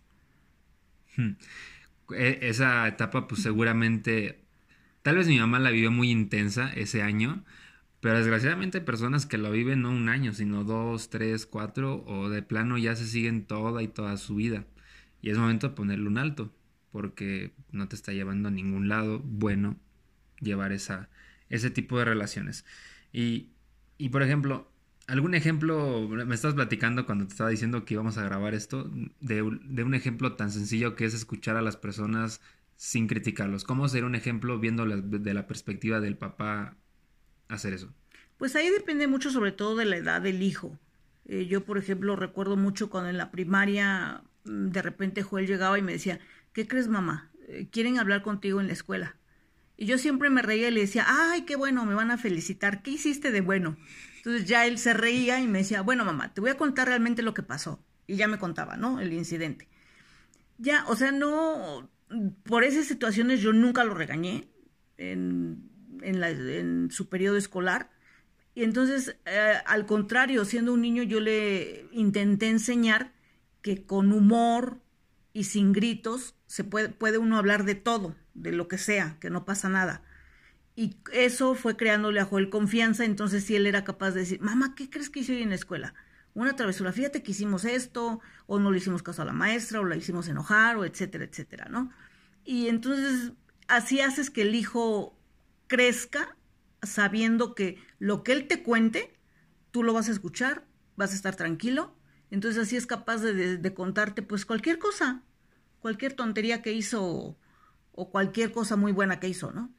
Hmm. 1.17 1.31
E, 2.13 2.39
esa 2.43 2.87
etapa 2.87 3.27
pues 3.27 3.41
seguramente, 3.41 4.43
tal 5.01 5.17
vez 5.17 5.27
mi 5.27 5.39
mamá 5.39 5.59
la 5.59 5.71
vivió 5.71 5.91
muy 5.91 6.09
intensa 6.11 6.71
ese 6.73 7.01
año, 7.01 7.43
pero 8.01 8.17
desgraciadamente 8.17 8.79
hay 8.79 8.83
personas 8.83 9.25
que 9.25 9.37
lo 9.37 9.51
viven 9.51 9.83
no 9.83 9.91
un 9.91 10.09
año, 10.09 10.33
sino 10.33 10.63
dos, 10.63 11.09
tres, 11.09 11.45
cuatro, 11.45 12.03
o 12.07 12.29
de 12.29 12.41
plano 12.41 12.77
ya 12.77 12.95
se 12.95 13.05
siguen 13.05 13.45
toda 13.45 13.83
y 13.83 13.87
toda 13.87 14.17
su 14.17 14.35
vida. 14.35 14.65
Y 15.21 15.29
es 15.29 15.37
momento 15.37 15.69
de 15.69 15.75
ponerle 15.75 16.07
un 16.07 16.17
alto, 16.17 16.51
porque 16.91 17.51
no 17.71 17.87
te 17.87 17.95
está 17.95 18.11
llevando 18.11 18.49
a 18.49 18.51
ningún 18.51 18.89
lado 18.89 19.19
bueno 19.19 19.77
llevar 20.39 20.71
esa, 20.71 21.09
ese 21.49 21.69
tipo 21.69 21.99
de 21.99 22.05
relaciones. 22.05 22.65
Y, 23.13 23.49
y 23.99 24.09
por 24.09 24.23
ejemplo, 24.23 24.70
¿Algún 25.11 25.35
ejemplo? 25.35 26.07
Me 26.07 26.33
estás 26.33 26.53
platicando 26.53 27.05
cuando 27.05 27.25
te 27.25 27.31
estaba 27.31 27.49
diciendo 27.49 27.83
que 27.83 27.95
íbamos 27.95 28.17
a 28.17 28.23
grabar 28.23 28.53
esto, 28.53 28.89
de, 29.19 29.41
un 29.41 29.93
ejemplo 29.93 30.37
tan 30.37 30.51
sencillo 30.51 30.95
que 30.95 31.03
es 31.03 31.13
escuchar 31.13 31.57
a 31.57 31.61
las 31.61 31.75
personas 31.75 32.39
sin 32.77 33.09
criticarlos. 33.09 33.65
¿Cómo 33.65 33.89
sería 33.89 34.05
un 34.05 34.15
ejemplo 34.15 34.57
viendo 34.57 34.85
de 34.85 35.33
la 35.33 35.47
perspectiva 35.47 35.99
del 35.99 36.15
papá 36.15 36.77
hacer 37.49 37.73
eso? 37.73 37.93
Pues 38.37 38.55
ahí 38.55 38.69
depende 38.69 39.07
mucho 39.07 39.31
sobre 39.31 39.51
todo 39.51 39.75
de 39.75 39.83
la 39.83 39.97
edad 39.97 40.21
del 40.21 40.41
hijo. 40.41 40.79
Eh, 41.25 41.45
yo, 41.45 41.65
por 41.65 41.77
ejemplo, 41.77 42.15
recuerdo 42.15 42.55
mucho 42.55 42.89
cuando 42.89 43.09
en 43.09 43.17
la 43.17 43.31
primaria 43.31 44.23
mm, 44.45 44.69
de 44.69 44.81
repente 44.81 45.23
Joel 45.23 45.45
llegaba 45.45 45.77
y 45.77 45.81
me 45.81 45.91
decía, 45.91 46.21
¿qué 46.53 46.69
crees 46.69 46.87
mamá? 46.87 47.31
Eh, 47.49 47.67
quieren 47.69 47.99
hablar 47.99 48.21
contigo 48.21 48.61
en 48.61 48.67
la 48.67 48.73
escuela. 48.73 49.17
Y 49.75 49.87
yo 49.87 49.97
siempre 49.97 50.29
me 50.29 50.41
reía 50.41 50.69
y 50.69 50.71
le 50.71 50.79
decía, 50.79 51.03
ay, 51.05 51.41
qué 51.41 51.57
bueno, 51.57 51.85
me 51.85 51.95
van 51.95 52.11
a 52.11 52.17
felicitar. 52.17 52.81
¿Qué 52.81 52.91
hiciste 52.91 53.31
de 53.31 53.41
bueno? 53.41 53.75
Entonces 54.23 54.47
ya 54.47 54.67
él 54.67 54.77
se 54.77 54.93
reía 54.93 55.39
y 55.39 55.47
me 55.47 55.59
decía, 55.59 55.81
bueno, 55.81 56.05
mamá, 56.05 56.31
te 56.31 56.41
voy 56.41 56.51
a 56.51 56.57
contar 56.57 56.87
realmente 56.87 57.23
lo 57.23 57.33
que 57.33 57.41
pasó. 57.41 57.83
Y 58.05 58.17
ya 58.17 58.27
me 58.27 58.37
contaba, 58.37 58.77
¿no? 58.77 58.99
El 58.99 59.13
incidente. 59.13 59.67
Ya, 60.59 60.85
o 60.87 60.95
sea, 60.95 61.11
no, 61.11 61.89
por 62.43 62.63
esas 62.63 62.85
situaciones 62.85 63.41
yo 63.41 63.51
nunca 63.51 63.83
lo 63.83 63.95
regañé 63.95 64.47
en, 64.97 65.71
en, 66.03 66.91
su 66.91 67.09
periodo 67.09 67.35
escolar. 67.35 67.89
Y 68.53 68.63
entonces, 68.63 69.15
eh, 69.25 69.55
al 69.65 69.87
contrario, 69.87 70.45
siendo 70.45 70.73
un 70.73 70.81
niño, 70.81 71.01
yo 71.01 71.19
le 71.19 71.87
intenté 71.91 72.49
enseñar 72.49 73.13
que 73.63 73.87
con 73.87 74.11
humor 74.11 74.77
y 75.33 75.45
sin 75.45 75.73
gritos 75.73 76.35
se 76.45 76.63
puede, 76.63 76.89
puede 76.89 77.17
uno 77.17 77.39
hablar 77.39 77.65
de 77.65 77.73
todo, 77.73 78.15
de 78.35 78.51
lo 78.51 78.67
que 78.67 78.77
sea, 78.77 79.17
que 79.19 79.31
no 79.31 79.45
pasa 79.45 79.67
nada. 79.67 80.03
Y 80.75 80.95
eso 81.11 81.53
fue 81.55 81.75
creándole 81.75 82.21
a 82.21 82.25
Joel 82.25 82.49
confianza, 82.49 83.03
entonces 83.05 83.43
sí 83.43 83.55
él 83.55 83.67
era 83.67 83.83
capaz 83.83 84.11
de 84.11 84.21
decir, 84.21 84.41
mamá, 84.41 84.73
¿qué 84.75 84.89
crees 84.89 85.09
que 85.09 85.19
hice 85.19 85.35
hoy 85.35 85.43
en 85.43 85.49
la 85.49 85.55
escuela? 85.55 85.93
Una 86.33 86.55
travesura, 86.55 86.93
fíjate 86.93 87.23
que 87.23 87.31
hicimos 87.31 87.65
esto, 87.65 88.21
o 88.47 88.59
no 88.59 88.71
le 88.71 88.77
hicimos 88.77 89.03
caso 89.03 89.21
a 89.21 89.25
la 89.25 89.33
maestra, 89.33 89.81
o 89.81 89.83
la 89.83 89.97
hicimos 89.97 90.29
enojar, 90.29 90.77
o 90.77 90.85
etcétera, 90.85 91.25
etcétera, 91.25 91.65
¿no? 91.69 91.91
Y 92.45 92.67
entonces 92.69 93.33
así 93.67 93.99
haces 94.01 94.29
que 94.29 94.43
el 94.43 94.55
hijo 94.55 95.17
crezca 95.67 96.37
sabiendo 96.81 97.53
que 97.53 97.77
lo 97.99 98.23
que 98.23 98.31
él 98.31 98.47
te 98.47 98.63
cuente, 98.63 99.13
tú 99.71 99.83
lo 99.83 99.93
vas 99.93 100.07
a 100.09 100.11
escuchar, 100.11 100.65
vas 100.95 101.11
a 101.11 101.15
estar 101.15 101.35
tranquilo, 101.35 101.95
entonces 102.31 102.63
así 102.63 102.77
es 102.77 102.87
capaz 102.87 103.17
de, 103.17 103.57
de 103.57 103.73
contarte 103.73 104.21
pues 104.21 104.45
cualquier 104.45 104.79
cosa, 104.79 105.23
cualquier 105.81 106.13
tontería 106.13 106.61
que 106.61 106.71
hizo 106.71 107.37
o 107.91 108.09
cualquier 108.09 108.51
cosa 108.53 108.77
muy 108.77 108.93
buena 108.93 109.19
que 109.19 109.27
hizo, 109.27 109.51
¿no? 109.51 109.69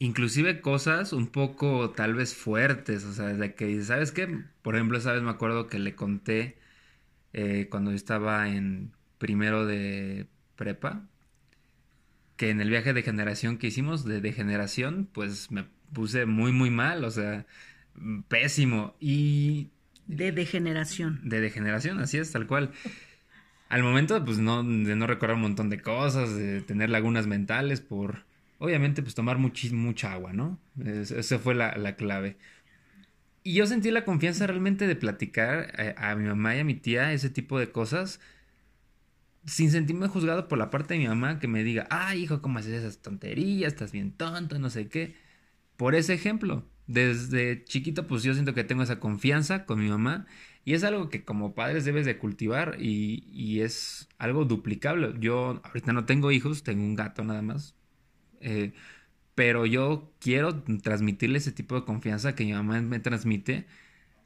Inclusive 0.00 0.60
cosas 0.60 1.12
un 1.12 1.28
poco 1.28 1.90
tal 1.90 2.14
vez 2.14 2.34
fuertes, 2.34 3.04
o 3.04 3.12
sea, 3.12 3.26
de 3.26 3.54
que, 3.54 3.80
¿sabes 3.82 4.10
qué? 4.10 4.44
Por 4.62 4.74
ejemplo, 4.74 4.98
sabes, 5.00 5.22
me 5.22 5.30
acuerdo 5.30 5.68
que 5.68 5.78
le 5.78 5.94
conté 5.94 6.56
eh, 7.32 7.68
cuando 7.70 7.90
yo 7.90 7.96
estaba 7.96 8.48
en 8.48 8.92
primero 9.18 9.66
de 9.66 10.26
prepa, 10.56 11.06
que 12.36 12.48
en 12.48 12.62
el 12.62 12.70
viaje 12.70 12.94
de 12.94 13.02
generación 13.02 13.58
que 13.58 13.66
hicimos, 13.66 14.04
de, 14.06 14.22
de 14.22 14.32
generación, 14.32 15.06
pues 15.12 15.50
me 15.50 15.66
puse 15.92 16.24
muy, 16.24 16.50
muy 16.50 16.70
mal, 16.70 17.04
o 17.04 17.10
sea, 17.10 17.46
pésimo. 18.28 18.96
Y... 19.00 19.68
De 20.06 20.32
degeneración. 20.32 21.20
De 21.28 21.40
degeneración, 21.42 22.00
así 22.00 22.16
es, 22.16 22.32
tal 22.32 22.46
cual. 22.46 22.72
Al 23.68 23.82
momento, 23.82 24.24
pues 24.24 24.38
no, 24.38 24.64
de 24.64 24.96
no 24.96 25.06
recordar 25.06 25.36
un 25.36 25.42
montón 25.42 25.68
de 25.68 25.82
cosas, 25.82 26.34
de 26.34 26.62
tener 26.62 26.88
lagunas 26.88 27.26
mentales 27.26 27.82
por 27.82 28.24
obviamente 28.60 29.02
pues 29.02 29.14
tomar 29.14 29.38
mucha 29.38 30.12
agua, 30.12 30.32
¿no? 30.32 30.60
esa 30.84 31.38
fue 31.38 31.54
la, 31.54 31.96
clave. 31.96 32.36
Y 33.42 33.54
yo 33.54 33.66
sentí 33.66 33.90
la 33.90 34.04
confianza 34.04 34.46
realmente 34.46 34.86
de 34.86 34.96
platicar 34.96 35.72
a, 35.76 35.84
eh, 35.84 35.94
a, 35.96 36.14
mi 36.14 36.28
mamá 36.28 36.54
y 36.54 36.60
a 36.60 36.64
mi 36.64 36.74
tía 36.74 37.12
ese 37.12 37.30
tipo 37.30 37.58
de 37.58 37.72
cosas 37.72 38.20
sin 39.46 39.70
sentirme 39.70 40.08
juzgado 40.08 40.46
por 40.46 40.58
la 40.58 40.68
parte 40.68 40.92
de 40.94 41.00
mi 41.00 41.08
mamá 41.08 41.38
que 41.38 41.48
me 41.48 41.64
diga, 41.64 41.86
ay 41.90 42.24
hijo, 42.24 42.42
¿cómo 42.42 42.58
haces 42.58 42.74
esas 42.74 42.98
tonterías? 42.98 43.72
Estás 43.72 43.92
bien 43.92 44.12
tonto, 44.12 44.58
no 44.58 44.68
sé 44.68 44.88
qué. 44.88 45.16
Por 45.76 45.94
ese 45.94 46.12
ejemplo, 46.12 46.68
desde 46.86 47.64
chiquito 47.64 48.06
pues 48.06 48.22
yo 48.22 48.34
siento 48.34 48.52
que 48.52 48.64
tengo 48.64 48.82
esa 48.82 49.00
confianza 49.00 49.64
con 49.64 49.80
mi 49.80 49.88
mamá 49.88 50.26
y 50.66 50.74
es 50.74 50.84
algo 50.84 51.08
que 51.08 51.24
como 51.24 51.54
padres 51.54 51.86
debes 51.86 52.04
de 52.04 52.18
cultivar 52.18 52.76
y, 52.78 53.24
y 53.32 53.62
es 53.62 54.10
algo 54.18 54.44
duplicable. 54.44 55.14
Yo 55.18 55.62
ahorita 55.64 55.94
no 55.94 56.04
tengo 56.04 56.30
hijos, 56.30 56.62
tengo 56.62 56.84
un 56.84 56.94
gato 56.94 57.24
nada 57.24 57.40
más, 57.40 57.74
eh, 58.40 58.72
pero 59.34 59.66
yo 59.66 60.12
quiero 60.20 60.62
transmitirle 60.82 61.38
ese 61.38 61.52
tipo 61.52 61.74
de 61.74 61.84
confianza 61.84 62.34
que 62.34 62.44
mi 62.44 62.52
mamá 62.52 62.80
me 62.82 63.00
transmite 63.00 63.66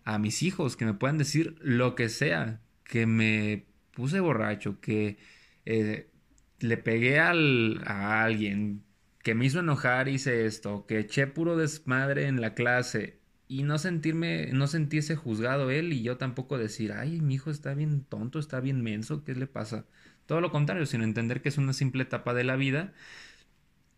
a 0.04 0.18
mis 0.18 0.42
hijos, 0.42 0.76
que 0.76 0.85
me 0.87 0.94
puedan 0.94 1.18
decir 1.18 1.56
lo 1.61 1.94
que 1.94 2.09
sea, 2.09 2.61
que 2.85 3.06
me 3.06 3.66
puse 3.92 4.21
borracho, 4.21 4.80
que 4.80 5.18
eh, 5.66 6.11
le 6.61 6.76
pegué 6.76 7.21
al, 7.21 7.83
a 7.87 8.25
alguien, 8.25 8.85
que 9.23 9.35
me 9.35 9.47
hizo 9.47 9.61
enojar, 9.61 10.09
hice 10.09 10.47
esto, 10.47 10.87
que 10.87 11.00
eché 11.00 11.26
puro 11.26 11.56
desmadre 11.56 12.26
en 12.26 12.40
la 12.40 12.54
clase 12.54 13.21
y 13.49 13.62
no 13.62 13.78
sentirme, 13.78 14.50
no 14.52 14.66
sentirse 14.66 15.16
juzgado 15.16 15.71
él 15.71 15.92
y 15.92 16.02
yo 16.02 16.16
tampoco 16.16 16.59
decir, 16.59 16.92
ay, 16.92 17.21
mi 17.21 17.35
hijo 17.35 17.50
está 17.50 17.75
bien 17.75 18.04
tonto, 18.04 18.38
está 18.38 18.61
bien 18.61 18.83
menso, 18.83 19.25
¿qué 19.25 19.35
le 19.35 19.47
pasa? 19.47 19.87
Todo 20.26 20.40
lo 20.40 20.50
contrario, 20.50 20.87
sino 20.87 21.04
entender 21.04 21.42
que 21.42 21.50
es 21.50 21.59
una 21.59 21.73
simple 21.73 22.02
etapa 22.02 22.35
de 22.35 22.44
la 22.44 22.56
vida 22.56 22.92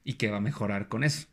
y 0.07 0.15
que 0.15 0.31
va 0.31 0.37
a 0.37 0.41
mejorar 0.41 0.89
con 0.89 1.03
eso. 1.03 1.27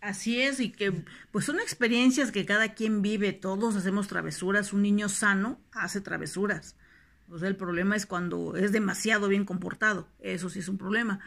Así 0.00 0.40
es, 0.40 0.60
y 0.60 0.70
que 0.70 1.04
pues 1.32 1.44
son 1.44 1.58
experiencias 1.58 2.30
que 2.30 2.46
cada 2.46 2.74
quien 2.74 3.02
vive, 3.02 3.32
todos 3.32 3.74
hacemos 3.74 4.06
travesuras, 4.06 4.72
un 4.72 4.82
niño 4.82 5.08
sano 5.08 5.58
hace 5.72 6.00
travesuras. 6.00 6.76
O 7.28 7.38
sea, 7.38 7.48
el 7.48 7.56
problema 7.56 7.96
es 7.96 8.06
cuando 8.06 8.54
es 8.56 8.70
demasiado 8.70 9.26
bien 9.28 9.44
comportado, 9.44 10.06
eso 10.20 10.48
sí 10.48 10.60
es 10.60 10.68
un 10.68 10.78
problema. 10.78 11.18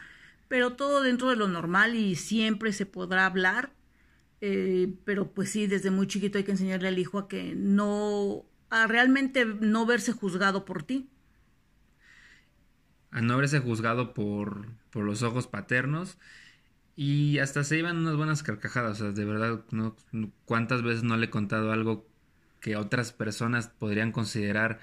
Pero 0.48 0.74
todo 0.78 1.02
dentro 1.04 1.30
de 1.30 1.36
lo 1.36 1.50
normal 1.50 1.96
y 1.96 2.16
siempre 2.16 2.72
se 2.72 2.86
podrá 2.86 3.26
hablar, 3.26 3.74
eh, 4.40 4.94
pero 5.04 5.32
pues 5.32 5.50
sí, 5.50 5.68
desde 5.68 5.92
muy 5.92 6.08
chiquito 6.08 6.38
hay 6.38 6.46
que 6.46 6.52
enseñarle 6.52 6.88
al 6.88 7.00
hijo 7.00 7.20
a 7.20 7.28
que 7.28 7.54
no, 7.54 8.46
a 8.70 8.88
realmente 8.88 9.44
no 9.44 9.86
verse 9.86 10.14
juzgado 10.14 10.64
por 10.64 10.84
ti 10.84 11.10
a 13.12 13.22
no 13.22 13.34
haberse 13.34 13.60
juzgado 13.60 14.14
por, 14.14 14.68
por 14.92 15.06
los 15.06 15.24
ojos 15.24 15.48
paternos 15.48 16.18
y 16.96 17.40
hasta 17.40 17.64
se 17.64 17.78
iban 17.78 17.98
unas 17.98 18.16
buenas 18.16 18.42
carcajadas, 18.44 19.00
de 19.00 19.26
verdad, 19.26 19.62
¿cuántas 20.46 20.82
veces 20.82 21.04
no 21.04 21.16
le 21.16 21.28
he 21.28 21.30
contado 21.30 21.72
algo 21.72 22.08
que 22.60 22.76
otras 22.76 23.14
personas 23.14 23.68
podrían 23.68 24.12
considerar 24.12 24.80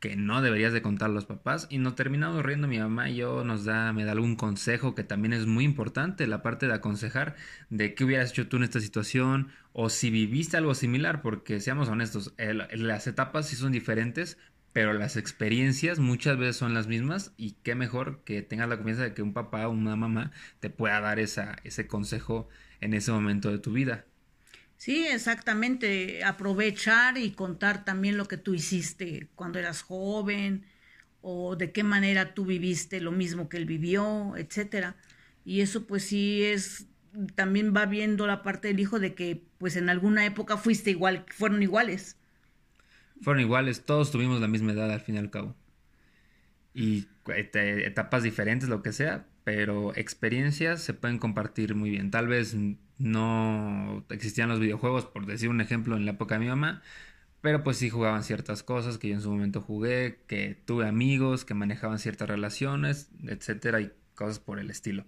que 0.00 0.14
no 0.14 0.42
deberías 0.42 0.72
de 0.72 0.82
contar 0.82 1.10
a 1.10 1.12
los 1.12 1.24
papás 1.24 1.66
y 1.70 1.78
no 1.78 1.94
terminamos 1.94 2.44
riendo 2.44 2.68
mi 2.68 2.78
mamá 2.78 3.08
y 3.10 3.16
yo 3.16 3.44
nos 3.44 3.64
da 3.64 3.92
me 3.92 4.04
da 4.04 4.12
algún 4.12 4.36
consejo 4.36 4.94
que 4.94 5.04
también 5.04 5.32
es 5.32 5.46
muy 5.46 5.64
importante 5.64 6.26
la 6.26 6.42
parte 6.42 6.66
de 6.66 6.74
aconsejar 6.74 7.34
de 7.70 7.94
qué 7.94 8.04
hubieras 8.04 8.30
hecho 8.30 8.46
tú 8.46 8.58
en 8.58 8.64
esta 8.64 8.80
situación 8.80 9.48
o 9.72 9.88
si 9.88 10.10
viviste 10.10 10.56
algo 10.56 10.74
similar 10.74 11.22
porque 11.22 11.60
seamos 11.60 11.88
honestos 11.88 12.34
las 12.36 13.06
etapas 13.06 13.48
sí 13.48 13.56
son 13.56 13.72
diferentes 13.72 14.38
pero 14.76 14.92
las 14.92 15.16
experiencias 15.16 15.98
muchas 15.98 16.36
veces 16.36 16.56
son 16.56 16.74
las 16.74 16.86
mismas 16.86 17.32
y 17.38 17.52
qué 17.62 17.74
mejor 17.74 18.22
que 18.24 18.42
tengas 18.42 18.68
la 18.68 18.76
confianza 18.76 19.04
de 19.04 19.14
que 19.14 19.22
un 19.22 19.32
papá 19.32 19.66
o 19.68 19.70
una 19.70 19.96
mamá 19.96 20.32
te 20.60 20.68
pueda 20.68 21.00
dar 21.00 21.18
esa, 21.18 21.56
ese 21.64 21.86
consejo 21.86 22.50
en 22.82 22.92
ese 22.92 23.10
momento 23.10 23.50
de 23.50 23.58
tu 23.58 23.72
vida. 23.72 24.04
Sí, 24.76 25.06
exactamente. 25.06 26.22
Aprovechar 26.24 27.16
y 27.16 27.30
contar 27.30 27.86
también 27.86 28.18
lo 28.18 28.28
que 28.28 28.36
tú 28.36 28.52
hiciste 28.52 29.30
cuando 29.34 29.58
eras 29.58 29.80
joven 29.80 30.66
o 31.22 31.56
de 31.56 31.72
qué 31.72 31.82
manera 31.82 32.34
tú 32.34 32.44
viviste 32.44 33.00
lo 33.00 33.12
mismo 33.12 33.48
que 33.48 33.56
él 33.56 33.64
vivió, 33.64 34.36
etcétera. 34.36 34.96
Y 35.42 35.62
eso 35.62 35.86
pues 35.86 36.04
sí 36.04 36.44
es 36.44 36.86
también 37.34 37.72
va 37.74 37.86
viendo 37.86 38.26
la 38.26 38.42
parte 38.42 38.68
del 38.68 38.80
hijo 38.80 39.00
de 39.00 39.14
que 39.14 39.42
pues 39.56 39.76
en 39.76 39.88
alguna 39.88 40.26
época 40.26 40.58
fuiste 40.58 40.90
igual, 40.90 41.24
fueron 41.30 41.62
iguales. 41.62 42.18
Fueron 43.22 43.40
iguales, 43.40 43.84
todos 43.84 44.10
tuvimos 44.10 44.40
la 44.40 44.48
misma 44.48 44.72
edad 44.72 44.90
al 44.90 45.00
fin 45.00 45.14
y 45.14 45.18
al 45.18 45.30
cabo. 45.30 45.54
Y 46.74 47.08
etapas 47.34 48.22
diferentes, 48.22 48.68
lo 48.68 48.82
que 48.82 48.92
sea, 48.92 49.26
pero 49.44 49.96
experiencias 49.96 50.82
se 50.82 50.92
pueden 50.92 51.18
compartir 51.18 51.74
muy 51.74 51.90
bien. 51.90 52.10
Tal 52.10 52.28
vez 52.28 52.56
no 52.98 54.04
existían 54.10 54.48
los 54.48 54.60
videojuegos, 54.60 55.06
por 55.06 55.26
decir 55.26 55.48
un 55.48 55.60
ejemplo, 55.60 55.96
en 55.96 56.04
la 56.04 56.12
época 56.12 56.34
de 56.34 56.40
mi 56.40 56.48
mamá, 56.48 56.82
pero 57.40 57.62
pues 57.62 57.76
sí 57.78 57.90
jugaban 57.90 58.24
ciertas 58.24 58.62
cosas 58.62 58.98
que 58.98 59.08
yo 59.08 59.14
en 59.14 59.20
su 59.20 59.30
momento 59.30 59.60
jugué, 59.60 60.18
que 60.26 60.60
tuve 60.66 60.86
amigos 60.86 61.44
que 61.44 61.54
manejaban 61.54 61.98
ciertas 61.98 62.28
relaciones, 62.28 63.10
etcétera, 63.24 63.80
y 63.80 63.92
cosas 64.14 64.38
por 64.38 64.58
el 64.58 64.70
estilo. 64.70 65.06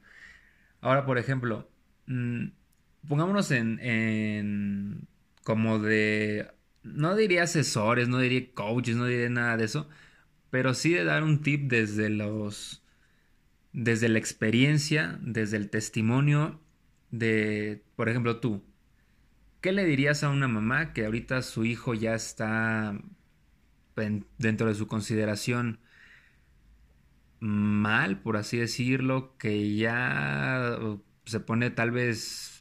Ahora, 0.81 1.05
por 1.05 1.19
ejemplo, 1.19 1.69
mmm, 2.07 2.47
pongámonos 3.09 3.51
en, 3.51 3.79
en 3.81 5.09
como 5.43 5.79
de, 5.79 6.51
no 6.95 7.17
diría 7.17 7.45
asesores, 7.45 8.09
no 8.09 8.19
diría 8.19 8.53
coaches, 8.55 8.97
no 8.97 9.07
diría 9.07 9.29
nada 9.31 9.57
de 9.57 9.65
eso, 9.65 9.89
pero 10.51 10.75
sí 10.75 10.93
de 10.93 11.05
dar 11.05 11.23
un 11.25 11.43
tip 11.43 11.71
desde 11.71 12.11
los, 12.11 12.83
desde 13.73 14.09
la 14.09 14.19
experiencia, 14.19 15.19
desde 15.23 15.57
el 15.57 15.71
testimonio 15.71 16.61
de, 17.11 17.83
por 17.97 18.09
ejemplo, 18.09 18.41
tú, 18.41 18.63
¿qué 19.61 19.73
le 19.73 19.85
dirías 19.85 20.25
a 20.25 20.31
una 20.31 20.49
mamá 20.49 20.93
que 20.93 21.05
ahorita 21.07 21.43
su 21.43 21.65
hijo 21.65 21.95
ya 21.95 22.15
está 22.15 22.99
dentro 24.39 24.69
de 24.69 24.75
su 24.75 24.87
consideración 24.87 25.81
mal, 27.41 28.21
por 28.21 28.37
así 28.37 28.59
decirlo, 28.59 29.37
que 29.39 29.77
ya 29.77 30.79
se 31.25 31.41
pone 31.41 31.71
tal 31.71 31.91
vez 31.91 32.58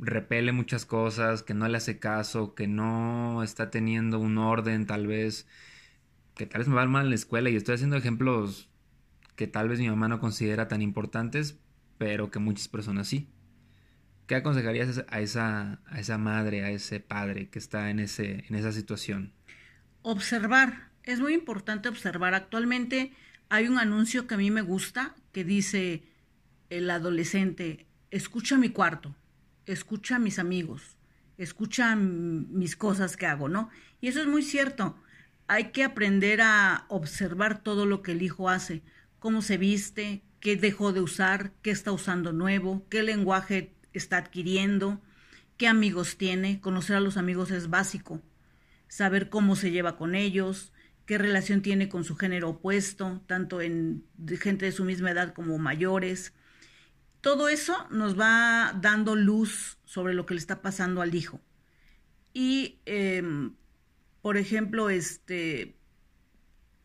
repele 0.00 0.52
muchas 0.52 0.84
cosas, 0.84 1.42
que 1.42 1.54
no 1.54 1.68
le 1.68 1.76
hace 1.76 1.98
caso, 1.98 2.54
que 2.54 2.66
no 2.66 3.42
está 3.42 3.70
teniendo 3.70 4.18
un 4.18 4.38
orden 4.38 4.86
tal 4.86 5.06
vez, 5.06 5.46
que 6.34 6.46
tal 6.46 6.60
vez 6.60 6.68
me 6.68 6.76
va 6.76 6.86
mal 6.86 7.04
en 7.04 7.10
la 7.10 7.16
escuela 7.16 7.50
y 7.50 7.56
estoy 7.56 7.74
haciendo 7.74 7.96
ejemplos 7.96 8.68
que 9.36 9.46
tal 9.46 9.68
vez 9.68 9.78
mi 9.78 9.88
mamá 9.88 10.08
no 10.08 10.20
considera 10.20 10.66
tan 10.66 10.82
importantes, 10.82 11.58
pero 11.96 12.30
que 12.30 12.38
muchas 12.40 12.68
personas 12.68 13.06
sí. 13.08 13.28
¿Qué 14.26 14.34
aconsejarías 14.34 15.04
a 15.08 15.20
esa, 15.20 15.80
a 15.86 16.00
esa 16.00 16.18
madre, 16.18 16.64
a 16.64 16.70
ese 16.70 17.00
padre 17.00 17.48
que 17.48 17.58
está 17.58 17.88
en, 17.90 18.00
ese, 18.00 18.44
en 18.48 18.56
esa 18.56 18.72
situación? 18.72 19.32
Observar. 20.02 20.90
Es 21.04 21.20
muy 21.20 21.34
importante 21.34 21.88
observar. 21.88 22.34
Actualmente 22.34 23.12
hay 23.48 23.68
un 23.68 23.78
anuncio 23.78 24.26
que 24.26 24.34
a 24.34 24.38
mí 24.38 24.50
me 24.50 24.60
gusta 24.60 25.14
que 25.32 25.44
dice 25.44 26.02
el 26.68 26.90
adolescente, 26.90 27.86
escucha 28.10 28.58
mi 28.58 28.68
cuarto, 28.70 29.14
escucha 29.72 30.16
a 30.16 30.18
mis 30.18 30.38
amigos, 30.38 30.96
escucha 31.36 31.94
mis 31.94 32.76
cosas 32.76 33.16
que 33.16 33.26
hago, 33.26 33.48
¿no? 33.48 33.70
Y 34.00 34.08
eso 34.08 34.20
es 34.20 34.26
muy 34.26 34.42
cierto. 34.42 34.96
Hay 35.46 35.70
que 35.70 35.84
aprender 35.84 36.40
a 36.40 36.84
observar 36.88 37.62
todo 37.62 37.86
lo 37.86 38.02
que 38.02 38.12
el 38.12 38.22
hijo 38.22 38.48
hace, 38.48 38.82
cómo 39.18 39.42
se 39.42 39.56
viste, 39.56 40.22
qué 40.40 40.56
dejó 40.56 40.92
de 40.92 41.00
usar, 41.00 41.52
qué 41.62 41.70
está 41.70 41.92
usando 41.92 42.32
nuevo, 42.32 42.86
qué 42.88 43.02
lenguaje 43.02 43.74
está 43.92 44.18
adquiriendo, 44.18 45.00
qué 45.56 45.68
amigos 45.68 46.16
tiene. 46.16 46.60
Conocer 46.60 46.96
a 46.96 47.00
los 47.00 47.16
amigos 47.16 47.50
es 47.50 47.70
básico. 47.70 48.22
Saber 48.88 49.28
cómo 49.28 49.56
se 49.56 49.70
lleva 49.70 49.96
con 49.96 50.14
ellos, 50.14 50.72
qué 51.06 51.18
relación 51.18 51.62
tiene 51.62 51.88
con 51.88 52.04
su 52.04 52.16
género 52.16 52.50
opuesto, 52.50 53.22
tanto 53.26 53.60
en 53.60 54.04
gente 54.40 54.66
de 54.66 54.72
su 54.72 54.84
misma 54.84 55.10
edad 55.10 55.34
como 55.34 55.58
mayores. 55.58 56.32
Todo 57.20 57.48
eso 57.48 57.86
nos 57.90 58.18
va 58.18 58.74
dando 58.80 59.16
luz 59.16 59.78
sobre 59.84 60.14
lo 60.14 60.26
que 60.26 60.34
le 60.34 60.40
está 60.40 60.62
pasando 60.62 61.02
al 61.02 61.14
hijo. 61.14 61.40
Y, 62.32 62.80
em, 62.86 63.54
por 64.22 64.36
ejemplo, 64.36 64.90
este, 64.90 65.76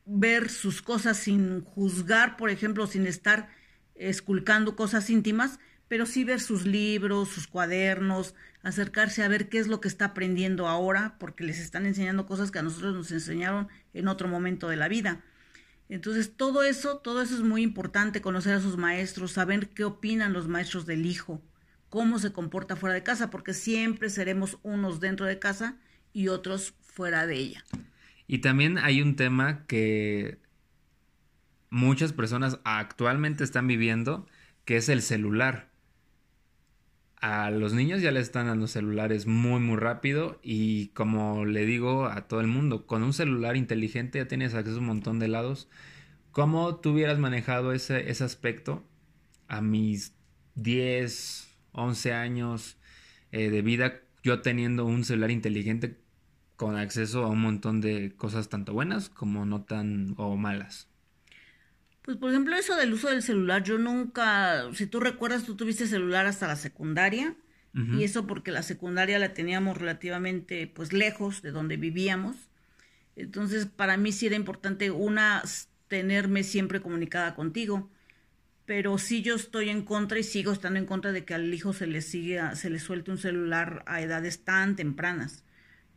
ver 0.05 0.49
sus 0.49 0.81
cosas 0.81 1.17
sin 1.17 1.61
juzgar, 1.61 2.37
por 2.37 2.49
ejemplo, 2.49 2.87
sin 2.87 3.05
estar 3.05 3.49
esculcando 3.95 4.75
cosas 4.75 5.09
íntimas, 5.09 5.59
pero 5.87 6.05
sí 6.05 6.23
ver 6.23 6.39
sus 6.39 6.65
libros, 6.65 7.29
sus 7.29 7.47
cuadernos, 7.47 8.33
acercarse 8.63 9.23
a 9.23 9.27
ver 9.27 9.49
qué 9.49 9.59
es 9.59 9.67
lo 9.67 9.79
que 9.81 9.87
está 9.87 10.05
aprendiendo 10.05 10.67
ahora, 10.67 11.17
porque 11.19 11.43
les 11.43 11.59
están 11.59 11.85
enseñando 11.85 12.25
cosas 12.25 12.49
que 12.49 12.59
a 12.59 12.63
nosotros 12.63 12.95
nos 12.95 13.11
enseñaron 13.11 13.67
en 13.93 14.07
otro 14.07 14.27
momento 14.27 14.69
de 14.69 14.77
la 14.77 14.87
vida. 14.87 15.23
Entonces, 15.93 16.35
todo 16.35 16.63
eso, 16.63 16.97
todo 16.97 17.21
eso 17.21 17.35
es 17.35 17.43
muy 17.43 17.61
importante, 17.61 18.19
conocer 18.19 18.55
a 18.55 18.59
sus 18.59 18.77
maestros, 18.77 19.31
saber 19.31 19.69
qué 19.69 19.83
opinan 19.83 20.33
los 20.33 20.47
maestros 20.47 20.87
del 20.87 21.05
hijo, 21.05 21.39
cómo 21.89 22.17
se 22.17 22.33
comporta 22.33 22.75
fuera 22.75 22.95
de 22.95 23.03
casa, 23.03 23.29
porque 23.29 23.53
siempre 23.53 24.09
seremos 24.09 24.57
unos 24.63 24.99
dentro 24.99 25.27
de 25.27 25.37
casa 25.37 25.77
y 26.11 26.29
otros 26.29 26.73
fuera 26.81 27.27
de 27.27 27.35
ella. 27.35 27.63
Y 28.25 28.39
también 28.39 28.79
hay 28.79 29.03
un 29.03 29.15
tema 29.15 29.67
que 29.67 30.39
muchas 31.69 32.11
personas 32.11 32.57
actualmente 32.63 33.43
están 33.43 33.67
viviendo, 33.67 34.25
que 34.65 34.77
es 34.77 34.89
el 34.89 35.03
celular 35.03 35.69
a 37.23 37.51
los 37.51 37.71
niños 37.73 38.01
ya 38.01 38.11
les 38.11 38.23
están 38.23 38.47
dando 38.47 38.67
celulares 38.67 39.27
muy 39.27 39.61
muy 39.61 39.77
rápido 39.77 40.41
y 40.43 40.87
como 40.89 41.45
le 41.45 41.65
digo 41.65 42.07
a 42.07 42.27
todo 42.27 42.41
el 42.41 42.47
mundo, 42.47 42.85
con 42.85 43.01
un 43.01 43.13
celular 43.13 43.55
inteligente 43.55 44.19
ya 44.19 44.27
tienes 44.27 44.53
acceso 44.53 44.75
a 44.75 44.79
un 44.81 44.87
montón 44.87 45.19
de 45.19 45.29
lados. 45.29 45.69
¿Cómo 46.31 46.75
tú 46.81 46.91
hubieras 46.91 47.19
manejado 47.19 47.71
ese, 47.71 48.09
ese 48.11 48.25
aspecto 48.25 48.83
a 49.47 49.61
mis 49.61 50.13
10, 50.55 51.47
11 51.71 52.13
años 52.13 52.77
eh, 53.31 53.49
de 53.49 53.61
vida, 53.61 54.01
yo 54.21 54.41
teniendo 54.41 54.83
un 54.83 55.05
celular 55.05 55.31
inteligente 55.31 56.01
con 56.57 56.75
acceso 56.75 57.23
a 57.23 57.29
un 57.29 57.39
montón 57.39 57.79
de 57.79 58.13
cosas 58.17 58.49
tanto 58.49 58.73
buenas 58.73 59.07
como 59.07 59.45
no 59.45 59.63
tan 59.63 60.13
o 60.17 60.35
malas? 60.35 60.89
Pues 62.03 62.17
por 62.17 62.31
ejemplo 62.31 62.55
eso 62.55 62.75
del 62.75 62.93
uso 62.93 63.09
del 63.09 63.23
celular, 63.23 63.63
yo 63.63 63.77
nunca, 63.77 64.69
si 64.73 64.87
tú 64.87 64.99
recuerdas, 64.99 65.45
tú 65.45 65.55
tuviste 65.55 65.87
celular 65.87 66.25
hasta 66.25 66.47
la 66.47 66.57
secundaria 66.57 67.35
y 67.75 68.03
eso 68.03 68.27
porque 68.27 68.51
la 68.51 68.61
secundaria 68.61 69.17
la 69.17 69.33
teníamos 69.33 69.79
relativamente 69.79 70.67
pues 70.67 70.93
lejos 70.93 71.41
de 71.41 71.49
donde 71.49 71.75
vivíamos. 71.75 72.35
Entonces 73.15 73.65
para 73.65 73.97
mí 73.97 74.11
sí 74.11 74.27
era 74.27 74.35
importante 74.35 74.91
una 74.91 75.41
tenerme 75.87 76.43
siempre 76.43 76.81
comunicada 76.81 77.33
contigo, 77.35 77.89
pero 78.65 78.97
sí 78.97 79.21
yo 79.23 79.35
estoy 79.35 79.69
en 79.69 79.83
contra 79.83 80.19
y 80.19 80.23
sigo 80.23 80.51
estando 80.51 80.77
en 80.79 80.85
contra 80.85 81.13
de 81.13 81.25
que 81.25 81.33
al 81.33 81.51
hijo 81.51 81.73
se 81.73 81.87
le 81.87 82.01
siga, 82.01 82.55
se 82.55 82.69
le 82.69 82.79
suelte 82.79 83.11
un 83.11 83.17
celular 83.17 83.83
a 83.87 84.01
edades 84.01 84.43
tan 84.43 84.75
tempranas. 84.75 85.43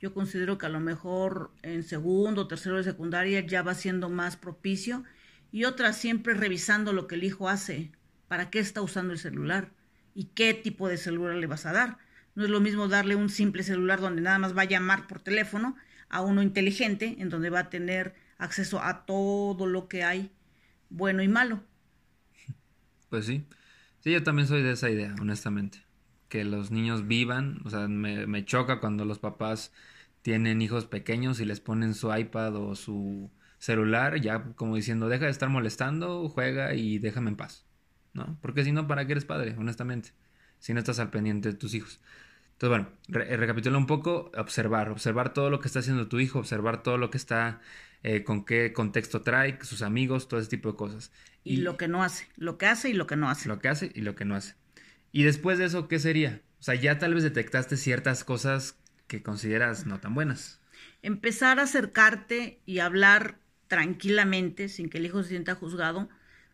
Yo 0.00 0.14
considero 0.14 0.56
que 0.56 0.66
a 0.66 0.70
lo 0.70 0.80
mejor 0.80 1.50
en 1.62 1.82
segundo 1.82 2.42
o 2.42 2.48
tercero 2.48 2.76
de 2.76 2.84
secundaria 2.84 3.40
ya 3.40 3.62
va 3.62 3.74
siendo 3.74 4.08
más 4.08 4.36
propicio 4.36 5.04
y 5.52 5.64
otra 5.64 5.92
siempre 5.92 6.34
revisando 6.34 6.92
lo 6.92 7.06
que 7.06 7.14
el 7.16 7.24
hijo 7.24 7.48
hace, 7.48 7.92
para 8.28 8.50
qué 8.50 8.58
está 8.58 8.82
usando 8.82 9.12
el 9.12 9.18
celular 9.18 9.72
y 10.14 10.24
qué 10.34 10.54
tipo 10.54 10.88
de 10.88 10.96
celular 10.98 11.36
le 11.36 11.46
vas 11.46 11.66
a 11.66 11.72
dar. 11.72 11.98
No 12.34 12.44
es 12.44 12.50
lo 12.50 12.60
mismo 12.60 12.88
darle 12.88 13.16
un 13.16 13.30
simple 13.30 13.62
celular 13.62 14.00
donde 14.00 14.22
nada 14.22 14.38
más 14.38 14.56
va 14.56 14.62
a 14.62 14.66
llamar 14.66 15.06
por 15.06 15.20
teléfono 15.20 15.76
a 16.08 16.20
uno 16.22 16.42
inteligente 16.42 17.16
en 17.18 17.28
donde 17.30 17.50
va 17.50 17.60
a 17.60 17.70
tener 17.70 18.14
acceso 18.38 18.80
a 18.82 19.06
todo 19.06 19.66
lo 19.66 19.88
que 19.88 20.04
hay 20.04 20.30
bueno 20.90 21.22
y 21.22 21.28
malo. 21.28 21.62
Pues 23.08 23.26
sí. 23.26 23.46
Sí, 24.00 24.12
yo 24.12 24.22
también 24.22 24.48
soy 24.48 24.62
de 24.62 24.72
esa 24.72 24.90
idea, 24.90 25.14
honestamente. 25.20 25.84
Que 26.28 26.44
los 26.44 26.70
niños 26.70 27.06
vivan, 27.06 27.60
o 27.64 27.70
sea, 27.70 27.88
me, 27.88 28.26
me 28.26 28.44
choca 28.44 28.80
cuando 28.80 29.04
los 29.04 29.18
papás 29.18 29.72
tienen 30.22 30.62
hijos 30.62 30.86
pequeños 30.86 31.40
y 31.40 31.44
les 31.44 31.60
ponen 31.60 31.94
su 31.94 32.14
iPad 32.14 32.56
o 32.56 32.74
su 32.74 33.30
celular, 33.58 34.20
ya 34.20 34.44
como 34.54 34.76
diciendo, 34.76 35.08
deja 35.08 35.26
de 35.26 35.30
estar 35.30 35.48
molestando, 35.48 36.28
juega 36.28 36.74
y 36.74 36.98
déjame 36.98 37.30
en 37.30 37.36
paz, 37.36 37.64
¿no? 38.12 38.38
Porque 38.40 38.64
si 38.64 38.72
no, 38.72 38.86
¿para 38.86 39.06
qué 39.06 39.12
eres 39.12 39.24
padre, 39.24 39.54
honestamente? 39.58 40.10
Si 40.58 40.72
no 40.72 40.78
estás 40.78 40.98
al 40.98 41.10
pendiente 41.10 41.50
de 41.50 41.54
tus 41.54 41.74
hijos. 41.74 42.00
Entonces, 42.52 42.86
bueno, 43.10 43.24
eh, 43.26 43.36
recapitula 43.36 43.76
un 43.76 43.86
poco, 43.86 44.32
observar, 44.36 44.88
observar 44.88 45.34
todo 45.34 45.50
lo 45.50 45.60
que 45.60 45.68
está 45.68 45.80
haciendo 45.80 46.08
tu 46.08 46.20
hijo, 46.20 46.38
observar 46.38 46.82
todo 46.82 46.96
lo 46.96 47.10
que 47.10 47.18
está, 47.18 47.60
eh, 48.02 48.24
con 48.24 48.46
qué 48.46 48.72
contexto 48.72 49.20
trae, 49.20 49.58
sus 49.62 49.82
amigos, 49.82 50.28
todo 50.28 50.40
ese 50.40 50.48
tipo 50.48 50.70
de 50.70 50.76
cosas. 50.76 51.12
Y, 51.44 51.58
lo 51.58 51.76
que 51.76 51.86
no 51.86 52.02
hace, 52.02 52.28
lo 52.36 52.56
que 52.56 52.66
hace 52.66 52.88
y 52.88 52.92
lo 52.94 53.06
que 53.06 53.16
no 53.16 53.28
hace. 53.28 53.48
Lo 53.48 53.58
que 53.58 53.68
hace 53.68 53.92
y 53.94 54.00
lo 54.00 54.14
que 54.14 54.24
no 54.24 54.34
hace. 54.34 54.54
Y 55.12 55.24
después 55.24 55.58
de 55.58 55.66
eso, 55.66 55.86
¿qué 55.86 55.98
sería? 55.98 56.40
O 56.58 56.62
sea, 56.62 56.74
ya 56.74 56.98
tal 56.98 57.14
vez 57.14 57.22
detectaste 57.22 57.76
ciertas 57.76 58.24
cosas 58.24 58.78
que 59.06 59.22
consideras 59.22 59.86
no 59.86 60.00
tan 60.00 60.14
buenas. 60.14 60.60
Empezar 61.02 61.60
a 61.60 61.64
acercarte 61.64 62.60
y 62.64 62.78
hablar 62.78 63.38
tranquilamente, 63.68 64.68
sin 64.68 64.88
que 64.88 64.98
el 64.98 65.06
hijo 65.06 65.22
se 65.22 65.30
sienta 65.30 65.54
juzgado, 65.54 66.08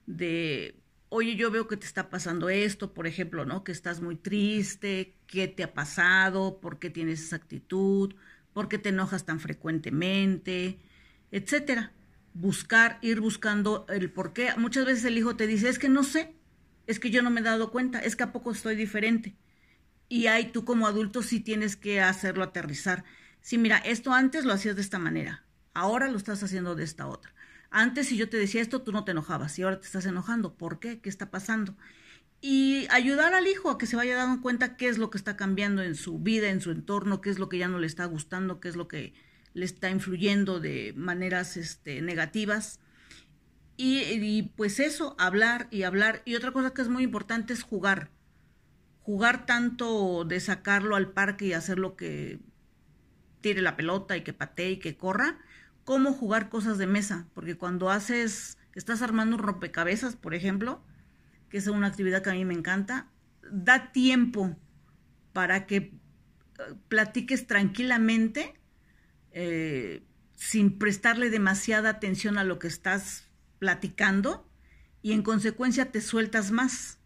de, 0.07 0.77
oye, 1.09 1.37
yo 1.37 1.51
veo 1.51 1.69
que 1.69 1.77
te 1.77 1.87
está 1.87 2.11
pasando 2.11 2.49
esto, 2.49 2.93
por 2.95 3.07
ejemplo, 3.07 3.45
¿no? 3.45 3.65
Que 3.65 3.73
estás 3.73 4.01
muy 4.01 4.17
triste, 4.17 5.17
¿qué 5.27 5.49
te 5.49 5.63
ha 5.65 5.75
pasado? 5.75 6.61
¿Por 6.61 6.79
qué 6.79 6.91
tienes 6.91 7.23
esa 7.23 7.37
actitud? 7.37 8.15
¿Por 8.53 8.69
qué 8.69 8.79
te 8.79 8.91
enojas 8.91 9.25
tan 9.27 9.41
frecuentemente? 9.41 10.81
Etcétera. 11.31 11.93
buscar, 12.35 12.99
ir 13.03 13.21
buscando 13.21 13.87
el 13.89 14.11
por 14.11 14.33
qué. 14.33 14.51
Muchas 14.57 14.85
veces 14.87 15.05
el 15.05 15.19
hijo 15.19 15.37
te 15.37 15.47
dice, 15.47 15.69
es 15.69 15.79
que 15.79 15.89
no 15.89 16.03
sé, 16.05 16.35
es 16.87 16.99
que 17.01 17.11
yo 17.11 17.23
no 17.23 17.31
me 17.31 17.41
he 17.41 17.45
dado 17.45 17.71
cuenta, 17.71 17.99
es 18.01 18.17
que 18.17 18.25
a 18.25 18.33
poco 18.33 18.53
estoy 18.53 18.77
diferente. 18.77 19.37
Y 20.09 20.27
ahí 20.27 20.53
tú 20.53 20.65
como 20.65 20.87
adulto 20.87 21.23
sí 21.23 21.41
tienes 21.41 21.77
que 21.77 22.01
hacerlo 22.01 22.45
aterrizar. 22.45 23.05
Sí, 23.41 23.59
mira, 23.59 23.79
esto 23.79 24.13
antes 24.13 24.45
lo 24.45 24.53
hacías 24.53 24.77
de 24.77 24.83
esta 24.83 24.99
manera, 24.99 25.45
ahora 25.75 26.09
lo 26.09 26.17
estás 26.17 26.43
haciendo 26.43 26.75
de 26.75 26.85
esta 26.85 27.07
otra. 27.07 27.33
Antes 27.71 28.09
si 28.09 28.17
yo 28.17 28.29
te 28.29 28.37
decía 28.37 28.61
esto, 28.61 28.83
tú 28.83 28.93
no 28.93 29.05
te 29.05 29.13
enojabas 29.13 29.59
y 29.59 29.63
ahora 29.63 29.81
te 29.81 29.87
estás 29.87 30.07
enojando. 30.07 30.55
¿Por 30.55 30.79
qué? 30.79 31.01
¿Qué 31.01 31.09
está 31.09 31.31
pasando? 31.31 31.77
Y 32.41 32.87
ayudar 32.91 33.35
al 33.35 33.47
hijo 33.47 33.71
a 33.71 33.79
que 33.79 33.87
se 33.87 33.97
vaya 33.97 34.17
dando 34.17 34.43
cuenta 34.43 34.77
qué 34.77 34.89
es 34.89 34.99
lo 34.99 35.11
que 35.11 35.19
está 35.19 35.37
cambiando 35.37 35.83
en 35.83 35.95
su 35.95 36.19
vida, 36.19 36.51
en 36.51 36.61
su 36.61 36.71
entorno, 36.71 37.21
qué 37.21 37.31
es 37.31 37.39
lo 37.39 37.49
que 37.49 37.59
ya 37.59 37.69
no 37.69 37.79
le 37.79 37.87
está 37.87 38.05
gustando, 38.05 38.61
qué 38.61 38.69
es 38.69 38.77
lo 38.77 38.89
que 38.89 39.15
le 39.55 39.65
está 39.65 39.91
influyendo 39.91 40.61
de 40.61 40.93
maneras 40.97 41.57
este, 41.57 42.03
negativas. 42.03 42.81
Y, 43.77 44.01
y, 44.01 44.43
pues 44.57 44.81
eso, 44.81 45.15
hablar 45.19 45.69
y 45.71 45.85
hablar. 45.85 46.23
Y 46.25 46.35
otra 46.35 46.53
cosa 46.53 46.75
que 46.75 46.83
es 46.83 46.89
muy 46.89 47.05
importante 47.05 47.53
es 47.53 47.63
jugar. 47.63 48.11
Jugar 49.01 49.47
tanto 49.47 50.25
de 50.25 50.41
sacarlo 50.41 50.97
al 50.97 51.11
parque 51.13 51.47
y 51.47 51.53
hacer 51.55 51.79
lo 51.79 51.97
que 51.97 52.41
tire 53.41 53.63
la 53.63 53.77
pelota 53.77 54.17
y 54.17 54.23
que 54.23 54.33
patee 54.33 54.73
y 54.73 54.77
que 54.79 54.97
corra, 54.97 55.39
cómo 55.85 56.13
jugar 56.13 56.49
cosas 56.49 56.79
de 56.79 56.87
mesa, 56.87 57.27
porque 57.35 57.57
cuando 57.57 57.91
haces, 57.91 58.59
estás 58.75 59.03
armando 59.03 59.37
un 59.37 59.43
rompecabezas, 59.43 60.17
por 60.17 60.35
ejemplo, 60.35 60.83
que 61.49 61.59
es 61.59 61.67
una 61.67 61.89
actividad 61.89 62.23
que 62.23 62.31
a 62.31 62.35
mí 62.35 62.45
me 62.45 62.55
encanta, 62.55 63.11
da 63.51 63.93
tiempo 63.93 64.57
para 65.33 65.67
que 65.67 65.77
eh, 65.77 65.93
platiques 66.89 67.47
tranquilamente, 67.47 68.55
eh, 69.33 70.03
sin 70.35 70.79
prestarle 70.79 71.31
demasiada 71.31 71.91
atención 71.91 72.39
a 72.39 72.45
lo 72.45 72.59
que 72.59 72.69
estás 72.69 73.29
platicando 73.59 74.49
y 75.03 75.13
en 75.13 75.23
consecuencia 75.23 75.91
te 75.91 76.01
sueltas 76.01 76.51
más. 76.51 76.99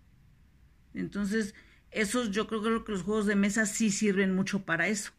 Entonces, 0.94 1.54
esos 1.90 2.30
yo 2.30 2.46
creo 2.46 2.62
que 2.62 2.92
los 2.92 3.02
juegos 3.02 3.26
de 3.26 3.36
mesa 3.36 3.66
sí 3.66 3.90
sirven 3.90 4.34
mucho 4.34 4.64
para 4.64 4.88
eso 4.88 5.12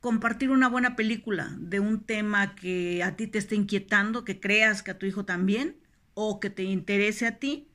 compartir 0.00 0.50
una 0.50 0.68
buena 0.68 0.96
película 0.96 1.54
de 1.58 1.80
un 1.80 2.04
tema 2.04 2.54
que 2.54 3.02
a 3.02 3.16
ti 3.16 3.26
te 3.26 3.38
esté 3.38 3.56
inquietando, 3.56 4.24
que 4.24 4.40
creas 4.40 4.82
que 4.82 4.92
a 4.92 4.98
tu 4.98 5.06
hijo 5.06 5.24
también, 5.24 5.76
o 6.14 6.40
que 6.40 6.50
te 6.50 6.62
interese 6.62 7.26
a 7.26 7.38
ti, 7.38 7.68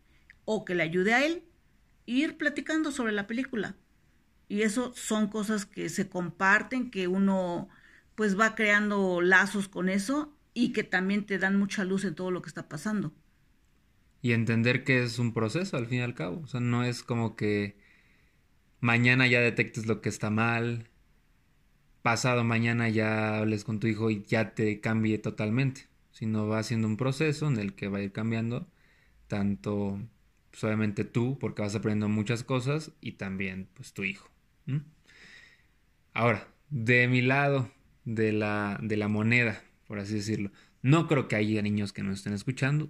o 0.46 0.66
que 0.66 0.76
le 0.76 0.84
ayude 0.84 1.14
a 1.14 1.26
él, 1.26 1.44
ir 2.06 2.38
platicando 2.38 2.92
sobre 2.92 3.14
la 3.14 3.28
película. 3.28 3.78
Y 4.48 4.64
eso 4.64 4.94
son 4.96 5.28
cosas 5.30 5.66
que 5.66 5.90
se 5.90 6.10
comparten, 6.10 6.92
que 6.92 7.08
uno 7.08 7.70
pues 8.16 8.40
va 8.40 8.56
creando 8.56 9.22
lazos 9.22 9.68
con 9.68 9.90
eso 9.90 10.36
y 10.54 10.74
que 10.74 10.84
también 10.84 11.26
te 11.26 11.40
dan 11.40 11.58
mucha 11.58 11.86
luz 11.86 12.04
en 12.06 12.16
todo 12.16 12.32
lo 12.32 12.42
que 12.42 12.50
está 12.50 12.68
pasando. 12.68 13.14
Y 14.22 14.34
entender 14.34 14.84
que 14.84 15.04
es 15.04 15.20
un 15.20 15.34
proceso 15.34 15.78
al 15.78 15.88
fin 15.88 16.00
y 16.00 16.02
al 16.02 16.14
cabo. 16.14 16.42
O 16.42 16.48
sea, 16.48 16.60
no 16.60 16.84
es 16.84 17.04
como 17.04 17.36
que 17.36 17.78
mañana 18.80 19.28
ya 19.28 19.40
detectes 19.42 19.88
lo 19.88 20.02
que 20.02 20.10
está 20.10 20.30
mal, 20.30 20.91
pasado 22.02 22.44
mañana 22.44 22.90
ya 22.90 23.38
hables 23.38 23.64
con 23.64 23.80
tu 23.80 23.88
hijo 23.88 24.10
y 24.10 24.24
ya 24.24 24.54
te 24.54 24.80
cambie 24.80 25.18
totalmente, 25.18 25.88
sino 26.12 26.48
va 26.48 26.64
siendo 26.64 26.88
un 26.88 26.98
proceso 26.98 27.48
en 27.48 27.58
el 27.58 27.74
que 27.74 27.88
va 27.88 28.00
a 28.00 28.02
ir 28.02 28.12
cambiando 28.12 28.68
tanto 29.28 30.00
pues, 30.52 31.12
tú, 31.12 31.38
porque 31.40 31.62
vas 31.62 31.76
aprendiendo 31.76 32.10
muchas 32.10 32.44
cosas, 32.44 32.92
y 33.02 33.14
también 33.14 33.70
pues 33.74 33.94
tu 33.94 34.04
hijo. 34.04 34.30
Ahora, 36.14 36.48
de 36.70 37.08
mi 37.08 37.22
lado 37.22 37.72
de 38.04 38.34
la, 38.34 38.78
de 38.82 38.98
la 38.98 39.08
moneda, 39.08 39.64
por 39.88 40.00
así 40.00 40.16
decirlo, 40.16 40.52
no 40.82 41.08
creo 41.08 41.28
que 41.28 41.36
haya 41.38 41.62
niños 41.62 41.94
que 41.94 42.04
nos 42.04 42.18
estén 42.18 42.34
escuchando, 42.34 42.90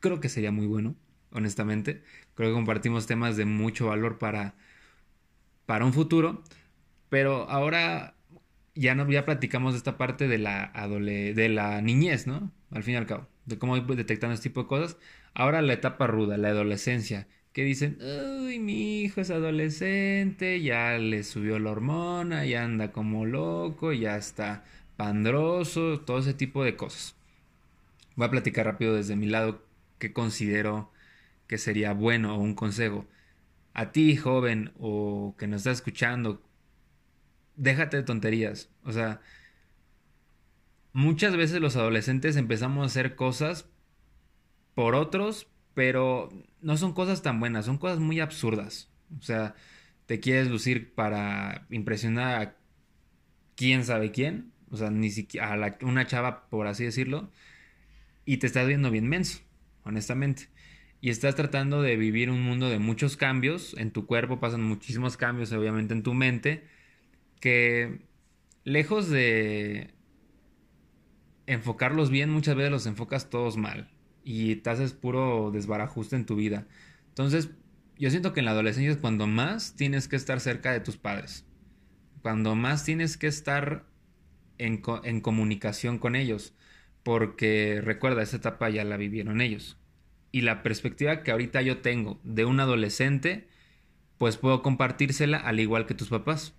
creo 0.00 0.20
que 0.20 0.28
sería 0.28 0.50
muy 0.50 0.66
bueno, 0.66 0.96
honestamente, 1.30 2.02
creo 2.34 2.50
que 2.50 2.54
compartimos 2.54 3.06
temas 3.06 3.36
de 3.36 3.44
mucho 3.44 3.86
valor 3.86 4.18
para, 4.18 4.54
para 5.66 5.84
un 5.84 5.92
futuro, 5.92 6.42
pero 7.08 7.48
ahora 7.48 8.15
ya, 8.76 8.94
no, 8.94 9.10
ya 9.10 9.24
platicamos 9.24 9.72
de 9.74 9.78
esta 9.78 9.98
parte 9.98 10.28
de 10.28 10.38
la, 10.38 10.72
de 10.90 11.48
la 11.48 11.80
niñez, 11.82 12.26
¿no? 12.26 12.52
Al 12.70 12.82
fin 12.84 12.94
y 12.94 12.96
al 12.98 13.06
cabo, 13.06 13.28
de 13.46 13.58
cómo 13.58 13.76
ir 13.76 13.84
detectando 13.86 14.34
este 14.34 14.50
tipo 14.50 14.62
de 14.62 14.68
cosas. 14.68 14.96
Ahora 15.34 15.62
la 15.62 15.72
etapa 15.74 16.06
ruda, 16.06 16.36
la 16.38 16.48
adolescencia, 16.48 17.28
que 17.52 17.64
dicen, 17.64 17.98
uy, 18.00 18.58
mi 18.58 19.00
hijo 19.02 19.20
es 19.20 19.30
adolescente, 19.30 20.60
ya 20.62 20.98
le 20.98 21.24
subió 21.24 21.58
la 21.58 21.70
hormona, 21.70 22.44
ya 22.46 22.64
anda 22.64 22.92
como 22.92 23.24
loco, 23.26 23.92
ya 23.92 24.16
está 24.16 24.64
pandroso, 24.96 26.00
todo 26.00 26.18
ese 26.18 26.34
tipo 26.34 26.64
de 26.64 26.76
cosas. 26.76 27.16
Voy 28.16 28.26
a 28.26 28.30
platicar 28.30 28.66
rápido 28.66 28.94
desde 28.94 29.16
mi 29.16 29.26
lado 29.26 29.62
qué 29.98 30.12
considero 30.12 30.90
que 31.46 31.58
sería 31.58 31.92
bueno 31.92 32.36
o 32.36 32.40
un 32.40 32.54
consejo. 32.54 33.06
A 33.74 33.92
ti, 33.92 34.16
joven, 34.16 34.72
o 34.78 35.34
que 35.38 35.46
nos 35.46 35.60
está 35.62 35.70
escuchando, 35.72 36.42
déjate 37.56 37.98
de 37.98 38.02
tonterías. 38.02 38.70
O 38.84 38.92
sea, 38.92 39.20
muchas 40.92 41.36
veces 41.36 41.60
los 41.60 41.76
adolescentes 41.76 42.36
empezamos 42.36 42.82
a 42.82 42.86
hacer 42.86 43.16
cosas 43.16 43.68
por 44.74 44.94
otros, 44.94 45.48
pero 45.74 46.28
no 46.60 46.76
son 46.76 46.92
cosas 46.92 47.22
tan 47.22 47.40
buenas, 47.40 47.66
son 47.66 47.78
cosas 47.78 47.98
muy 47.98 48.20
absurdas. 48.20 48.90
O 49.18 49.22
sea, 49.22 49.54
te 50.06 50.20
quieres 50.20 50.48
lucir 50.48 50.94
para 50.94 51.66
impresionar 51.70 52.42
a 52.42 52.56
quién 53.56 53.84
sabe 53.84 54.12
quién, 54.12 54.52
o 54.70 54.76
sea, 54.76 54.90
ni 54.90 55.10
siquiera 55.10 55.52
a 55.52 55.84
una 55.84 56.06
chava, 56.06 56.48
por 56.48 56.66
así 56.66 56.84
decirlo, 56.84 57.30
y 58.24 58.38
te 58.38 58.46
estás 58.46 58.66
viendo 58.66 58.90
bien 58.90 59.08
menso, 59.08 59.40
honestamente. 59.84 60.48
Y 61.00 61.10
estás 61.10 61.34
tratando 61.34 61.82
de 61.82 61.96
vivir 61.96 62.30
un 62.30 62.42
mundo 62.42 62.68
de 62.68 62.78
muchos 62.78 63.16
cambios, 63.16 63.74
en 63.78 63.90
tu 63.90 64.06
cuerpo 64.06 64.40
pasan 64.40 64.62
muchísimos 64.62 65.16
cambios, 65.16 65.52
obviamente 65.52 65.94
en 65.94 66.02
tu 66.02 66.14
mente, 66.14 66.66
que 67.40 68.00
lejos 68.64 69.08
de 69.08 69.94
enfocarlos 71.46 72.10
bien, 72.10 72.30
muchas 72.30 72.56
veces 72.56 72.70
los 72.70 72.86
enfocas 72.86 73.30
todos 73.30 73.56
mal 73.56 73.90
y 74.24 74.56
te 74.56 74.70
haces 74.70 74.92
puro 74.92 75.50
desbarajuste 75.52 76.16
en 76.16 76.26
tu 76.26 76.34
vida. 76.34 76.66
Entonces, 77.08 77.50
yo 77.98 78.10
siento 78.10 78.32
que 78.32 78.40
en 78.40 78.46
la 78.46 78.50
adolescencia 78.50 78.90
es 78.90 78.98
cuando 78.98 79.26
más 79.26 79.76
tienes 79.76 80.08
que 80.08 80.16
estar 80.16 80.40
cerca 80.40 80.72
de 80.72 80.80
tus 80.80 80.96
padres, 80.96 81.46
cuando 82.22 82.54
más 82.54 82.84
tienes 82.84 83.16
que 83.16 83.28
estar 83.28 83.86
en, 84.58 84.82
en 85.04 85.20
comunicación 85.20 85.98
con 85.98 86.16
ellos, 86.16 86.54
porque 87.02 87.80
recuerda, 87.82 88.22
esa 88.22 88.38
etapa 88.38 88.68
ya 88.68 88.84
la 88.84 88.96
vivieron 88.96 89.40
ellos. 89.40 89.78
Y 90.32 90.40
la 90.40 90.64
perspectiva 90.64 91.22
que 91.22 91.30
ahorita 91.30 91.62
yo 91.62 91.78
tengo 91.78 92.20
de 92.24 92.44
un 92.44 92.58
adolescente, 92.58 93.46
pues 94.18 94.36
puedo 94.36 94.60
compartírsela 94.62 95.38
al 95.38 95.60
igual 95.60 95.86
que 95.86 95.94
tus 95.94 96.08
papás 96.08 96.54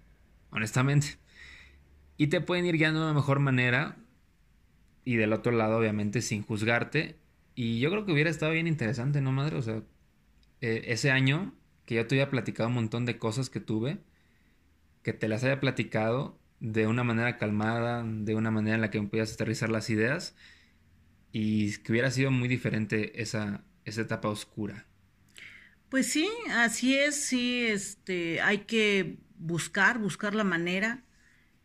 honestamente. 0.50 1.18
Y 2.18 2.28
te 2.28 2.42
pueden 2.42 2.66
ir 2.66 2.78
guiando 2.78 3.00
de 3.00 3.06
una 3.06 3.14
mejor 3.14 3.40
manera 3.40 3.98
y 5.06 5.16
del 5.16 5.34
otro 5.34 5.52
lado, 5.52 5.78
obviamente, 5.78 6.22
sin 6.22 6.44
juzgarte. 6.44 7.18
Y 7.56 7.80
yo 7.80 7.90
creo 7.92 8.06
que 8.06 8.12
hubiera 8.12 8.30
estado 8.30 8.52
bien 8.52 8.68
interesante, 8.68 9.22
¿no, 9.22 9.32
madre? 9.32 9.58
O 9.58 9.62
sea, 9.62 9.84
eh, 10.62 10.86
ese 10.88 11.12
año 11.12 11.54
que 11.86 11.96
ya 11.96 12.08
te 12.08 12.16
había 12.16 12.30
platicado 12.30 12.70
un 12.70 12.76
montón 12.76 13.06
de 13.06 13.18
cosas 13.18 13.50
que 13.50 13.60
tuve, 13.60 14.00
que 15.04 15.14
te 15.14 15.28
las 15.28 15.44
haya 15.44 15.60
platicado 15.60 16.38
de 16.60 16.88
una 16.88 17.04
manera 17.04 17.38
calmada, 17.38 18.04
de 18.04 18.36
una 18.36 18.52
manera 18.52 18.76
en 18.76 18.82
la 18.82 18.92
que 18.92 19.00
me 19.00 19.08
pudieras 19.08 19.34
aterrizar 19.34 19.70
las 19.70 19.90
ideas 19.90 20.36
y 21.32 21.78
que 21.78 21.92
hubiera 21.92 22.12
sido 22.12 22.32
muy 22.32 22.48
diferente 22.48 23.22
esa, 23.22 23.64
esa 23.86 24.02
etapa 24.02 24.28
oscura. 24.28 24.86
Pues 25.90 26.12
sí, 26.12 26.28
así 26.52 26.98
es, 26.98 27.16
sí, 27.16 27.66
este, 27.68 28.42
hay 28.42 28.60
que 28.60 29.18
buscar, 29.38 30.00
buscar 30.00 30.36
la 30.36 30.44
manera. 30.44 31.04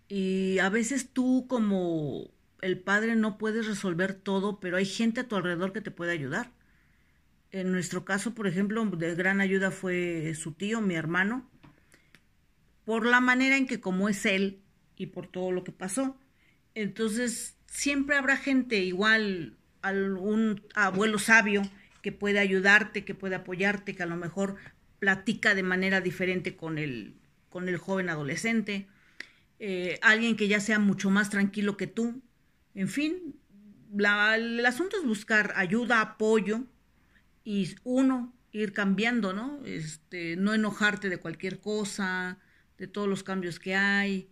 Y 0.08 0.58
a 0.58 0.68
veces 0.68 1.10
tú 1.12 1.46
como 1.48 2.30
el 2.60 2.78
padre 2.78 3.16
no 3.16 3.38
puedes 3.38 3.66
resolver 3.66 4.14
todo, 4.14 4.60
pero 4.60 4.76
hay 4.76 4.86
gente 4.86 5.20
a 5.20 5.28
tu 5.28 5.36
alrededor 5.36 5.72
que 5.72 5.80
te 5.80 5.90
puede 5.90 6.12
ayudar. 6.12 6.50
En 7.50 7.72
nuestro 7.72 8.04
caso, 8.04 8.34
por 8.34 8.46
ejemplo, 8.46 8.84
de 8.84 9.14
gran 9.14 9.40
ayuda 9.40 9.70
fue 9.70 10.34
su 10.34 10.52
tío, 10.52 10.80
mi 10.80 10.94
hermano, 10.94 11.50
por 12.84 13.04
la 13.04 13.20
manera 13.20 13.56
en 13.56 13.66
que 13.66 13.80
como 13.80 14.08
es 14.08 14.24
él 14.24 14.60
y 14.96 15.06
por 15.06 15.26
todo 15.26 15.52
lo 15.52 15.64
que 15.64 15.72
pasó. 15.72 16.16
Entonces, 16.74 17.56
siempre 17.66 18.16
habrá 18.16 18.36
gente 18.36 18.78
igual, 18.78 19.56
algún 19.82 20.62
abuelo 20.74 21.18
sabio 21.18 21.62
que 22.00 22.12
puede 22.12 22.38
ayudarte, 22.38 23.04
que 23.04 23.14
puede 23.14 23.34
apoyarte, 23.34 23.94
que 23.94 24.02
a 24.02 24.06
lo 24.06 24.16
mejor 24.16 24.56
platica 24.98 25.54
de 25.54 25.62
manera 25.62 26.00
diferente 26.00 26.56
con 26.56 26.78
el 26.78 27.16
con 27.52 27.68
el 27.68 27.76
joven 27.76 28.08
adolescente, 28.08 28.88
eh, 29.60 30.00
alguien 30.02 30.36
que 30.36 30.48
ya 30.48 30.58
sea 30.58 30.80
mucho 30.80 31.10
más 31.10 31.30
tranquilo 31.30 31.76
que 31.76 31.86
tú. 31.86 32.20
En 32.74 32.88
fin, 32.88 33.36
el 33.96 34.66
asunto 34.66 34.96
es 34.96 35.06
buscar 35.06 35.52
ayuda, 35.54 36.00
apoyo 36.00 36.64
y 37.44 37.76
uno 37.84 38.34
ir 38.50 38.72
cambiando, 38.72 39.32
¿no? 39.32 39.60
Este, 39.64 40.36
no 40.36 40.54
enojarte 40.54 41.08
de 41.08 41.18
cualquier 41.18 41.60
cosa, 41.60 42.38
de 42.78 42.86
todos 42.86 43.08
los 43.08 43.22
cambios 43.22 43.60
que 43.60 43.74
hay. 43.76 44.28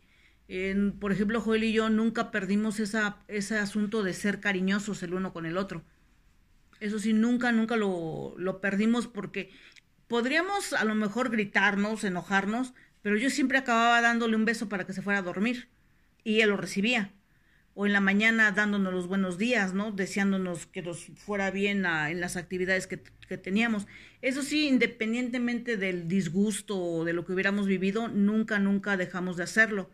por 0.99 1.13
ejemplo, 1.13 1.41
Joel 1.41 1.65
y 1.65 1.73
yo 1.73 1.91
nunca 1.91 2.31
perdimos 2.33 2.81
esa, 2.81 3.19
ese 3.29 3.57
asunto 3.59 4.03
de 4.03 4.15
ser 4.15 4.41
cariñosos 4.41 5.03
el 5.03 5.15
uno 5.15 5.33
con 5.33 5.47
el 5.47 5.57
otro. 5.57 5.85
Eso 6.81 6.99
sí, 6.99 7.13
nunca, 7.13 7.53
nunca 7.53 7.77
lo, 7.77 8.35
lo 8.39 8.61
perdimos 8.61 9.07
porque 9.07 9.51
podríamos 10.09 10.73
a 10.73 10.85
lo 10.85 10.95
mejor 10.97 11.31
gritarnos, 11.31 12.03
enojarnos, 12.03 12.75
pero 13.03 13.17
yo 13.17 13.31
siempre 13.31 13.59
acababa 13.59 14.01
dándole 14.01 14.37
un 14.37 14.45
beso 14.45 14.69
para 14.69 14.87
que 14.87 14.93
se 14.93 15.03
fuera 15.03 15.21
a 15.21 15.23
dormir 15.23 15.69
y 16.25 16.41
él 16.41 16.51
lo 16.51 16.57
recibía. 16.57 17.13
O 17.75 17.87
en 17.87 17.93
la 17.93 18.01
mañana 18.01 18.51
dándonos 18.51 18.93
los 18.93 19.07
buenos 19.07 19.39
días, 19.39 19.75
¿no? 19.75 19.93
Deseándonos 19.93 20.67
que 20.67 20.83
nos 20.83 21.07
fuera 21.17 21.51
bien 21.51 21.87
en 21.87 22.21
las 22.21 22.37
actividades 22.37 22.87
que, 22.87 23.01
que, 23.29 23.39
teníamos. 23.39 23.87
Eso 24.23 24.43
sí, 24.43 24.67
independientemente 24.67 25.77
del 25.77 26.09
disgusto 26.09 26.77
o 26.77 27.05
de 27.05 27.13
lo 27.13 27.25
que 27.25 27.33
hubiéramos 27.33 27.67
vivido, 27.67 28.09
nunca, 28.09 28.59
nunca 28.59 28.97
dejamos 28.97 29.37
de 29.37 29.45
hacerlo. 29.45 29.89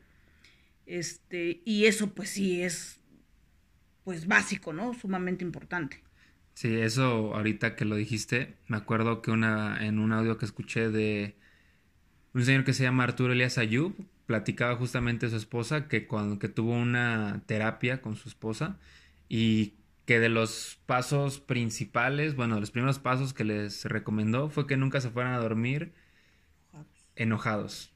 Este, 0.86 1.60
y 1.64 1.84
eso 1.84 2.14
pues 2.14 2.30
sí 2.30 2.62
es 2.62 3.00
pues 4.04 4.26
básico, 4.26 4.72
¿no? 4.72 4.94
Sumamente 4.94 5.44
importante. 5.44 6.02
Sí, 6.54 6.74
eso 6.74 7.34
ahorita 7.34 7.76
que 7.76 7.84
lo 7.84 7.96
dijiste, 7.96 8.56
me 8.68 8.78
acuerdo 8.78 9.20
que 9.20 9.30
una 9.30 9.84
en 9.84 9.98
un 9.98 10.12
audio 10.12 10.38
que 10.38 10.46
escuché 10.46 10.88
de 10.90 11.36
un 12.36 12.44
señor 12.44 12.64
que 12.64 12.74
se 12.74 12.82
llama 12.82 13.04
Arturo 13.04 13.32
Elias 13.32 13.56
Ayub, 13.56 13.94
platicaba 14.26 14.76
justamente 14.76 15.30
su 15.30 15.36
esposa 15.36 15.88
que 15.88 16.06
cuando 16.06 16.38
que 16.38 16.48
tuvo 16.48 16.72
una 16.72 17.40
terapia 17.46 18.02
con 18.02 18.14
su 18.14 18.28
esposa 18.28 18.76
y 19.26 19.72
que 20.04 20.20
de 20.20 20.28
los 20.28 20.78
pasos 20.84 21.40
principales, 21.40 22.36
bueno, 22.36 22.60
los 22.60 22.70
primeros 22.70 22.98
pasos 22.98 23.32
que 23.32 23.44
les 23.44 23.86
recomendó 23.86 24.50
fue 24.50 24.66
que 24.66 24.76
nunca 24.76 25.00
se 25.00 25.08
fueran 25.08 25.32
a 25.32 25.38
dormir 25.38 25.94
enojados. 27.14 27.90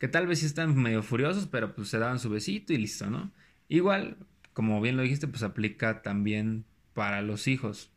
Que 0.00 0.08
tal 0.08 0.26
vez 0.26 0.40
sí 0.40 0.46
están 0.46 0.76
medio 0.76 1.04
furiosos, 1.04 1.46
pero 1.46 1.76
pues 1.76 1.88
se 1.90 2.00
daban 2.00 2.18
su 2.18 2.28
besito 2.28 2.72
y 2.72 2.78
listo, 2.78 3.08
¿no? 3.08 3.30
Igual, 3.68 4.16
como 4.52 4.80
bien 4.80 4.96
lo 4.96 5.04
dijiste, 5.04 5.28
pues 5.28 5.44
aplica 5.44 6.02
también 6.02 6.64
para 6.92 7.22
los 7.22 7.46
hijos. 7.46 7.92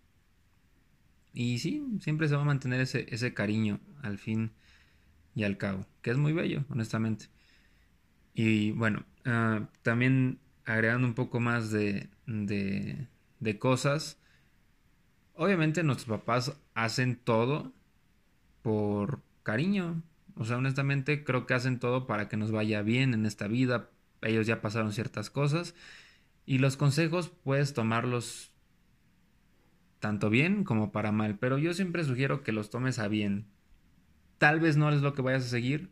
Y 1.34 1.58
sí, 1.58 1.84
siempre 2.00 2.28
se 2.28 2.36
va 2.36 2.44
a 2.44 2.46
mantener 2.46 2.80
ese, 2.80 3.08
ese 3.10 3.34
cariño 3.34 3.80
al 4.04 4.20
fin 4.20 4.52
y 5.36 5.44
al 5.44 5.58
cabo, 5.58 5.86
que 6.02 6.12
es 6.12 6.18
muy 6.18 6.34
bello, 6.34 6.66
honestamente. 6.70 7.28
Y 8.34 8.72
bueno, 8.72 9.06
ah, 9.26 9.70
también 9.82 10.40
agregando 10.66 11.08
un 11.08 11.14
poco 11.14 11.40
más 11.40 11.72
de, 11.72 12.10
de, 12.26 13.08
de 13.40 13.60
cosas, 13.60 14.18
obviamente 15.36 15.84
nuestros 15.84 16.20
papás 16.20 16.54
hacen 16.74 17.16
todo 17.18 17.74
por 18.62 19.22
cariño, 19.44 20.04
o 20.36 20.46
sea, 20.46 20.58
honestamente 20.58 21.24
creo 21.24 21.46
que 21.46 21.54
hacen 21.54 21.80
todo 21.80 22.08
para 22.08 22.28
que 22.28 22.38
nos 22.38 22.52
vaya 22.52 22.82
bien 22.82 23.14
en 23.14 23.26
esta 23.26 23.48
vida. 23.48 23.90
Ellos 24.22 24.48
ya 24.48 24.62
pasaron 24.62 24.92
ciertas 24.92 25.30
cosas. 25.30 25.76
Y 26.46 26.60
los 26.60 26.78
consejos 26.78 27.30
puedes 27.44 27.74
tomarlos 27.74 28.52
tanto 30.00 30.30
bien 30.30 30.64
como 30.64 30.92
para 30.92 31.12
mal. 31.12 31.38
Pero 31.40 31.58
yo 31.58 31.74
siempre 31.74 32.04
sugiero 32.04 32.44
que 32.44 32.52
los 32.52 32.70
tomes 32.70 33.00
a 33.00 33.08
bien. 33.08 33.48
Tal 34.46 34.60
vez 34.60 34.78
no 34.78 34.92
es 34.92 35.02
lo 35.02 35.16
que 35.16 35.24
vayas 35.24 35.44
a 35.44 35.50
seguir. 35.50 35.90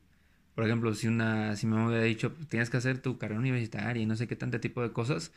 Por 0.54 0.63
ejemplo, 0.63 0.94
si 0.94 1.08
una, 1.08 1.56
si 1.56 1.66
me 1.66 1.84
hubiera 1.88 2.04
dicho, 2.04 2.34
tienes 2.50 2.70
que 2.70 2.78
hacer 2.78 3.00
tu 3.00 3.18
carrera 3.18 3.39
universitaria 3.39 4.04
y 4.04 4.06
no 4.06 4.16
sé 4.16 4.28
qué 4.28 4.36
tanto 4.36 4.60
tipo 4.60 4.84
de 4.84 4.92
cosas, 4.92 5.32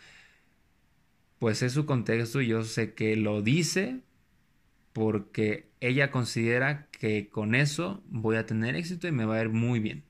pues 1.38 1.62
es 1.62 1.72
su 1.72 1.86
contexto 1.86 2.42
y 2.42 2.48
yo 2.48 2.62
sé 2.62 2.92
que 2.92 3.16
lo 3.16 3.40
dice 3.40 4.02
porque 4.92 5.70
ella 5.80 6.10
considera 6.10 6.88
que 6.90 7.30
con 7.30 7.54
eso 7.54 8.02
voy 8.10 8.36
a 8.36 8.44
tener 8.44 8.76
éxito 8.76 9.08
y 9.08 9.12
me 9.12 9.24
va 9.24 9.36
a 9.36 9.42
ir 9.44 9.48
muy 9.48 9.80
bien. 9.80 10.04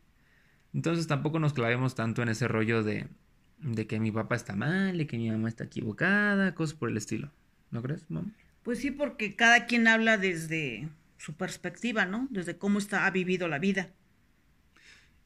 Entonces 0.74 1.06
tampoco 1.06 1.38
nos 1.38 1.52
clavemos 1.52 1.94
tanto 1.94 2.22
en 2.22 2.28
ese 2.28 2.48
rollo 2.48 2.82
de, 2.82 3.06
de 3.60 3.86
que 3.86 4.00
mi 4.00 4.10
papá 4.10 4.34
está 4.34 4.56
mal 4.56 5.00
y 5.00 5.06
que 5.06 5.16
mi 5.16 5.30
mamá 5.30 5.48
está 5.48 5.62
equivocada, 5.62 6.56
cosas 6.56 6.74
por 6.74 6.90
el 6.90 6.96
estilo. 6.96 7.30
¿No 7.70 7.82
crees, 7.82 8.10
mamá? 8.10 8.32
Pues 8.64 8.80
sí, 8.80 8.90
porque 8.90 9.36
cada 9.36 9.66
quien 9.66 9.86
habla 9.86 10.18
desde 10.18 10.88
su 11.18 11.36
perspectiva, 11.36 12.06
¿no? 12.06 12.28
Desde 12.30 12.58
cómo 12.58 12.78
está, 12.78 13.06
ha 13.06 13.10
vivido 13.10 13.48
la 13.48 13.58
vida. 13.58 13.90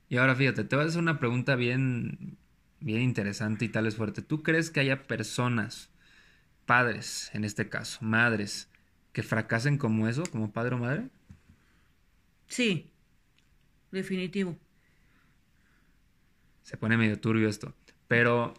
Y 0.09 0.16
ahora 0.16 0.35
fíjate, 0.35 0.64
te 0.64 0.76
voy 0.76 0.85
a 0.85 0.88
hacer 0.88 1.00
una 1.00 1.18
pregunta 1.18 1.55
bien, 1.55 2.37
bien 2.81 3.03
interesante 3.03 3.64
y 3.64 3.68
tal 3.68 3.85
vez 3.85 3.96
fuerte. 3.96 4.22
¿Tú 4.22 4.42
crees 4.42 4.70
que 4.70 4.81
haya 4.81 5.05
personas, 5.05 5.90
padres 6.66 7.31
en 7.33 7.44
este 7.44 7.68
caso, 7.68 7.98
madres, 8.03 8.68
que 9.12 9.22
fracasen 9.22 9.79
como 9.79 10.09
eso, 10.09 10.24
como 10.31 10.53
padre 10.53 10.74
o 10.74 10.79
madre? 10.79 11.09
Sí, 12.46 12.90
definitivo. 13.92 14.59
Se 16.62 16.76
pone 16.76 16.96
medio 16.96 17.20
turbio 17.20 17.48
esto. 17.48 17.74
Pero, 18.09 18.55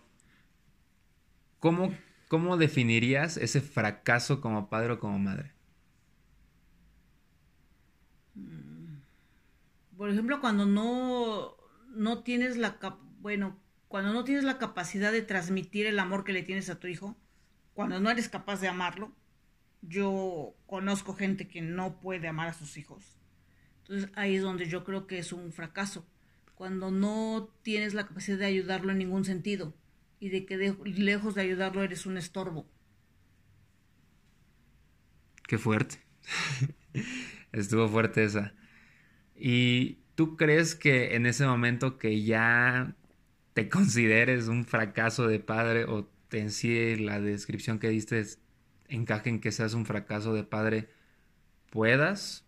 ¿cómo, 1.59 1.93
cómo 2.29 2.55
definirías 2.57 3.35
ese 3.37 3.59
fracaso 3.59 4.39
como 4.39 4.69
padre 4.69 4.93
o 4.93 4.99
como 4.99 5.19
madre? 5.19 5.51
Por 10.01 10.09
ejemplo, 10.09 10.41
cuando 10.41 10.65
no, 10.65 11.55
no 11.89 12.23
tienes 12.23 12.57
la 12.57 12.79
bueno, 13.19 13.61
cuando 13.87 14.11
no 14.13 14.23
tienes 14.23 14.43
la 14.43 14.57
capacidad 14.57 15.11
de 15.11 15.21
transmitir 15.21 15.85
el 15.85 15.99
amor 15.99 16.23
que 16.23 16.33
le 16.33 16.41
tienes 16.41 16.71
a 16.71 16.79
tu 16.79 16.87
hijo, 16.87 17.15
cuando 17.75 17.99
no 17.99 18.09
eres 18.09 18.27
capaz 18.27 18.59
de 18.61 18.67
amarlo, 18.67 19.15
yo 19.83 20.55
conozco 20.65 21.13
gente 21.13 21.47
que 21.47 21.61
no 21.61 21.99
puede 21.99 22.27
amar 22.27 22.47
a 22.47 22.53
sus 22.53 22.77
hijos. 22.77 23.19
Entonces 23.83 24.09
ahí 24.15 24.37
es 24.37 24.41
donde 24.41 24.67
yo 24.67 24.83
creo 24.83 25.05
que 25.05 25.19
es 25.19 25.31
un 25.33 25.53
fracaso, 25.53 26.03
cuando 26.55 26.89
no 26.89 27.53
tienes 27.61 27.93
la 27.93 28.07
capacidad 28.07 28.39
de 28.39 28.45
ayudarlo 28.45 28.91
en 28.91 28.97
ningún 28.97 29.23
sentido 29.23 29.75
y 30.19 30.29
de 30.29 30.47
que 30.47 30.57
lejos 30.83 31.35
de 31.35 31.41
ayudarlo 31.41 31.83
eres 31.83 32.07
un 32.07 32.17
estorbo. 32.17 32.65
Qué 35.47 35.59
fuerte. 35.59 35.99
Estuvo 37.51 37.87
fuerte 37.87 38.23
esa. 38.23 38.55
¿Y 39.43 39.97
tú 40.13 40.37
crees 40.37 40.75
que 40.75 41.15
en 41.15 41.25
ese 41.25 41.47
momento 41.47 41.97
que 41.97 42.21
ya 42.21 42.95
te 43.55 43.69
consideres 43.69 44.47
un 44.47 44.65
fracaso 44.65 45.25
de 45.25 45.39
padre 45.39 45.85
o 45.85 46.05
te 46.29 46.37
en 46.37 46.51
sí 46.51 46.95
la 46.95 47.19
descripción 47.19 47.79
que 47.79 47.89
diste 47.89 48.23
encaje 48.87 49.31
en 49.31 49.41
que 49.41 49.51
seas 49.51 49.73
un 49.73 49.87
fracaso 49.87 50.35
de 50.35 50.43
padre, 50.43 50.89
puedas 51.71 52.45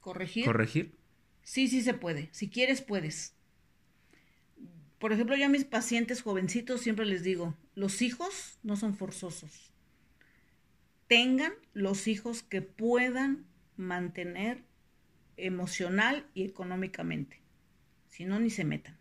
corregir. 0.00 0.44
corregir. 0.44 0.96
Sí, 1.44 1.68
sí 1.68 1.80
se 1.80 1.94
puede. 1.94 2.28
Si 2.32 2.50
quieres, 2.50 2.82
puedes. 2.82 3.36
Por 4.98 5.12
ejemplo, 5.12 5.36
yo 5.36 5.46
a 5.46 5.48
mis 5.48 5.64
pacientes 5.64 6.22
jovencitos 6.22 6.80
siempre 6.80 7.06
les 7.06 7.22
digo, 7.22 7.54
los 7.76 8.02
hijos 8.02 8.58
no 8.64 8.74
son 8.74 8.96
forzosos. 8.96 9.72
Tengan 11.06 11.52
los 11.72 12.08
hijos 12.08 12.42
que 12.42 12.62
puedan 12.62 13.46
mantener 13.76 14.67
emocional 15.38 16.26
y 16.34 16.44
económicamente. 16.44 17.40
Si 18.08 18.24
no, 18.24 18.38
ni 18.38 18.50
se 18.50 18.64
metan. 18.64 18.96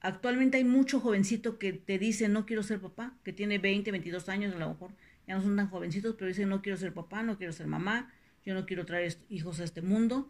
Actualmente 0.00 0.56
hay 0.56 0.64
mucho 0.64 0.98
jovencito 0.98 1.58
que 1.58 1.74
te 1.74 1.98
dice 1.98 2.28
no 2.28 2.46
quiero 2.46 2.62
ser 2.62 2.80
papá, 2.80 3.14
que 3.22 3.32
tiene 3.32 3.58
20, 3.58 3.90
22 3.90 4.28
años 4.30 4.54
a 4.54 4.58
lo 4.58 4.70
mejor, 4.70 4.92
ya 5.26 5.36
no 5.36 5.42
son 5.42 5.56
tan 5.56 5.68
jovencitos, 5.68 6.14
pero 6.16 6.28
dicen 6.28 6.48
no 6.48 6.62
quiero 6.62 6.78
ser 6.78 6.94
papá, 6.94 7.22
no 7.22 7.36
quiero 7.36 7.52
ser 7.52 7.66
mamá, 7.66 8.12
yo 8.44 8.54
no 8.54 8.64
quiero 8.64 8.86
traer 8.86 9.16
hijos 9.28 9.60
a 9.60 9.64
este 9.64 9.82
mundo. 9.82 10.28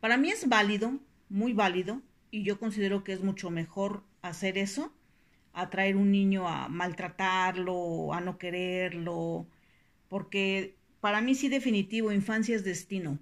Para 0.00 0.16
mí 0.16 0.30
es 0.30 0.48
válido, 0.48 1.00
muy 1.28 1.52
válido, 1.52 2.00
y 2.30 2.44
yo 2.44 2.60
considero 2.60 3.02
que 3.02 3.12
es 3.12 3.20
mucho 3.20 3.50
mejor 3.50 4.04
hacer 4.22 4.56
eso, 4.56 4.92
a 5.52 5.70
traer 5.70 5.96
un 5.96 6.12
niño 6.12 6.46
a 6.46 6.68
maltratarlo, 6.68 8.12
a 8.14 8.20
no 8.20 8.38
quererlo, 8.38 9.46
porque 10.08 10.76
para 11.00 11.20
mí 11.20 11.34
sí 11.34 11.48
definitivo, 11.48 12.12
infancia 12.12 12.54
es 12.54 12.64
destino. 12.64 13.18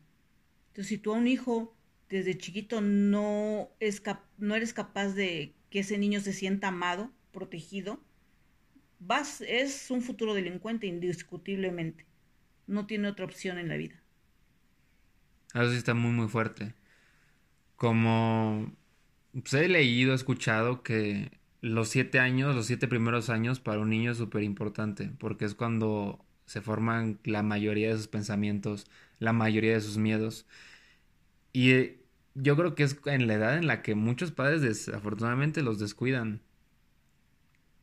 Entonces, 0.76 0.90
si 0.90 0.98
tú 0.98 1.14
a 1.14 1.16
un 1.16 1.26
hijo 1.26 1.74
desde 2.10 2.36
chiquito 2.36 2.82
no, 2.82 3.70
es 3.80 4.02
no 4.36 4.54
eres 4.54 4.74
capaz 4.74 5.14
de 5.14 5.54
que 5.70 5.78
ese 5.78 5.96
niño 5.96 6.20
se 6.20 6.34
sienta 6.34 6.68
amado, 6.68 7.10
protegido, 7.32 7.98
vas, 8.98 9.40
es 9.40 9.90
un 9.90 10.02
futuro 10.02 10.34
delincuente 10.34 10.86
indiscutiblemente. 10.86 12.04
No 12.66 12.86
tiene 12.86 13.08
otra 13.08 13.24
opción 13.24 13.56
en 13.56 13.68
la 13.68 13.78
vida. 13.78 13.94
Eso 15.54 15.70
sí 15.70 15.78
está 15.78 15.94
muy, 15.94 16.10
muy 16.10 16.28
fuerte. 16.28 16.74
Como 17.76 18.70
pues, 19.32 19.54
he 19.54 19.66
leído, 19.68 20.12
he 20.12 20.14
escuchado 20.14 20.82
que 20.82 21.30
los 21.62 21.88
siete 21.88 22.18
años, 22.18 22.54
los 22.54 22.66
siete 22.66 22.86
primeros 22.86 23.30
años 23.30 23.60
para 23.60 23.80
un 23.80 23.88
niño 23.88 24.12
es 24.12 24.18
súper 24.18 24.42
importante, 24.42 25.10
porque 25.18 25.46
es 25.46 25.54
cuando 25.54 26.22
se 26.44 26.60
forman 26.60 27.18
la 27.24 27.42
mayoría 27.42 27.88
de 27.88 27.96
sus 27.96 28.08
pensamientos, 28.08 28.86
la 29.18 29.32
mayoría 29.32 29.74
de 29.74 29.80
sus 29.80 29.98
miedos. 29.98 30.46
Y 31.52 31.96
yo 32.34 32.56
creo 32.56 32.74
que 32.74 32.82
es 32.82 32.98
en 33.06 33.26
la 33.26 33.34
edad 33.34 33.56
en 33.56 33.66
la 33.66 33.82
que 33.82 33.94
muchos 33.94 34.30
padres 34.32 34.62
desafortunadamente 34.62 35.62
los 35.62 35.78
descuidan. 35.78 36.42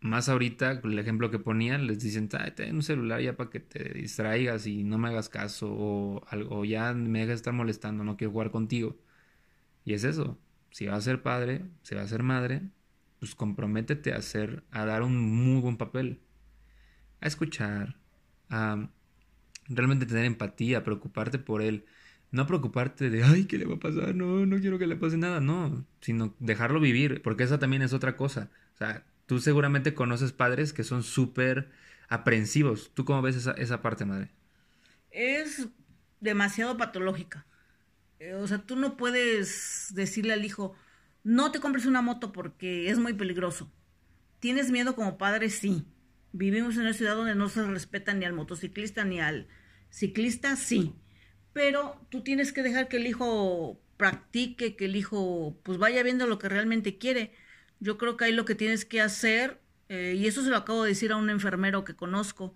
Más 0.01 0.27
ahorita, 0.29 0.81
el 0.83 0.99
ejemplo 0.99 1.31
que 1.31 1.39
ponían, 1.39 1.87
les 1.87 1.99
dicen, 1.99 2.27
ten 2.29 2.75
un 2.75 2.83
celular 2.83 3.21
ya 3.21 3.37
para 3.37 3.49
que 3.49 3.61
te 3.61 3.93
distraigas 3.93 4.67
y 4.67 4.83
no 4.83 4.97
me 4.97 5.07
hagas 5.09 5.29
caso, 5.29 5.71
o, 5.71 6.25
algo, 6.27 6.65
ya 6.65 6.93
me 6.93 7.19
dejas 7.19 7.35
estar 7.35 7.53
molestando, 7.53 8.03
no 8.03 8.17
quiero 8.17 8.31
jugar 8.31 8.51
contigo. 8.51 8.97
Y 9.85 9.93
es 9.93 10.03
eso. 10.03 10.37
si 10.71 10.85
va 10.87 10.95
a 10.95 11.01
ser 11.01 11.21
padre, 11.23 11.65
si 11.83 11.95
va 11.95 12.01
a 12.01 12.07
ser 12.07 12.23
madre, 12.23 12.63
pues 13.19 13.35
comprométete 13.35 14.13
a 14.13 14.17
hacer, 14.17 14.63
a 14.71 14.85
dar 14.85 15.03
un 15.03 15.17
muy 15.19 15.61
buen 15.61 15.77
papel, 15.77 16.19
a 17.21 17.27
escuchar, 17.27 17.95
a 18.49 18.89
realmente 19.67 20.05
tener 20.05 20.25
empatía, 20.25 20.83
preocuparte 20.83 21.39
por 21.39 21.61
él. 21.61 21.85
No 22.31 22.47
preocuparte 22.47 23.09
de, 23.09 23.23
ay, 23.23 23.45
¿qué 23.45 23.57
le 23.57 23.65
va 23.65 23.75
a 23.75 23.79
pasar? 23.79 24.15
No, 24.15 24.45
no 24.45 24.59
quiero 24.59 24.79
que 24.79 24.87
le 24.87 24.95
pase 24.95 25.17
nada, 25.17 25.39
no, 25.39 25.85
sino 26.01 26.35
dejarlo 26.39 26.79
vivir, 26.79 27.21
porque 27.21 27.43
esa 27.43 27.59
también 27.59 27.83
es 27.83 27.93
otra 27.93 28.17
cosa. 28.17 28.49
O 28.75 28.77
sea, 28.77 29.05
tú 29.27 29.39
seguramente 29.39 29.93
conoces 29.93 30.31
padres 30.33 30.73
que 30.73 30.83
son 30.83 31.03
súper 31.03 31.69
aprensivos. 32.09 32.91
¿Tú 32.93 33.05
cómo 33.05 33.21
ves 33.21 33.35
esa, 33.35 33.51
esa 33.53 33.81
parte, 33.81 34.05
madre? 34.05 34.31
Es 35.11 35.67
demasiado 36.19 36.77
patológica. 36.77 37.45
Eh, 38.19 38.35
o 38.35 38.47
sea, 38.47 38.59
tú 38.65 38.75
no 38.75 38.97
puedes 38.97 39.89
decirle 39.95 40.33
al 40.33 40.45
hijo, 40.45 40.75
no 41.23 41.51
te 41.51 41.59
compres 41.59 41.85
una 41.85 42.01
moto 42.01 42.31
porque 42.31 42.89
es 42.89 42.99
muy 42.99 43.13
peligroso. 43.13 43.71
¿Tienes 44.39 44.71
miedo 44.71 44.95
como 44.95 45.17
padre? 45.17 45.49
Sí. 45.49 45.85
Vivimos 46.33 46.75
en 46.75 46.81
una 46.81 46.93
ciudad 46.93 47.15
donde 47.15 47.35
no 47.35 47.47
se 47.47 47.63
respeta 47.63 48.13
ni 48.13 48.25
al 48.25 48.33
motociclista 48.33 49.05
ni 49.05 49.21
al 49.21 49.47
ciclista, 49.91 50.55
sí. 50.55 50.93
Pero 51.53 52.03
tú 52.09 52.23
tienes 52.23 52.51
que 52.51 52.63
dejar 52.63 52.87
que 52.87 52.97
el 52.97 53.05
hijo 53.05 53.79
practique, 53.97 54.75
que 54.75 54.85
el 54.85 54.95
hijo 54.95 55.55
pues 55.63 55.77
vaya 55.77 56.01
viendo 56.01 56.25
lo 56.25 56.39
que 56.39 56.49
realmente 56.49 56.97
quiere. 56.97 57.33
Yo 57.79 57.99
creo 57.99 58.17
que 58.17 58.25
ahí 58.25 58.31
lo 58.31 58.45
que 58.45 58.55
tienes 58.55 58.83
que 58.83 58.99
hacer, 58.99 59.61
eh, 59.89 60.15
y 60.17 60.25
eso 60.25 60.43
se 60.43 60.49
lo 60.49 60.57
acabo 60.57 60.83
de 60.83 60.89
decir 60.89 61.11
a 61.11 61.17
un 61.17 61.29
enfermero 61.29 61.83
que 61.83 61.95
conozco, 61.95 62.55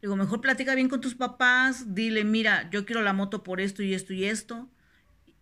digo, 0.00 0.14
mejor 0.14 0.40
platica 0.40 0.76
bien 0.76 0.88
con 0.88 1.00
tus 1.00 1.16
papás, 1.16 1.94
dile, 1.94 2.22
mira, 2.22 2.70
yo 2.70 2.86
quiero 2.86 3.02
la 3.02 3.12
moto 3.12 3.42
por 3.42 3.60
esto 3.60 3.82
y 3.82 3.94
esto 3.94 4.12
y 4.12 4.26
esto. 4.26 4.70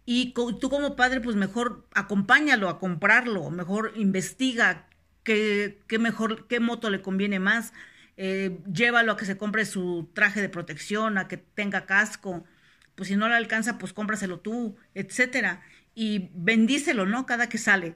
Y 0.07 0.33
tú 0.33 0.71
como 0.71 0.97
padre, 0.97 1.21
pues 1.21 1.37
mejor 1.37 1.87
acompáñalo 1.95 2.71
a 2.71 2.79
comprarlo, 2.79 3.51
mejor 3.51 3.93
investiga 3.97 4.89
qué, 5.31 5.79
qué 5.87 5.99
mejor, 6.01 6.49
qué 6.49 6.59
moto 6.59 6.91
le 6.91 7.03
conviene 7.03 7.39
más. 7.39 7.73
Eh, 8.17 8.59
llévalo 8.73 9.13
a 9.13 9.17
que 9.17 9.25
se 9.25 9.37
compre 9.37 9.65
su 9.65 10.11
traje 10.13 10.41
de 10.41 10.49
protección, 10.49 11.19
a 11.19 11.29
que 11.29 11.37
tenga 11.37 11.87
casco. 11.87 12.45
Pues 12.97 13.09
si 13.09 13.17
no 13.17 13.29
le 13.29 13.37
alcanza, 13.37 13.79
pues 13.79 13.93
cómpraselo 13.93 14.41
tú, 14.41 14.77
etcétera. 14.95 15.63
Y 15.95 16.31
bendícelo, 16.35 17.07
¿no? 17.07 17.27
Cada 17.27 17.49
que 17.49 17.59
sale. 17.59 17.95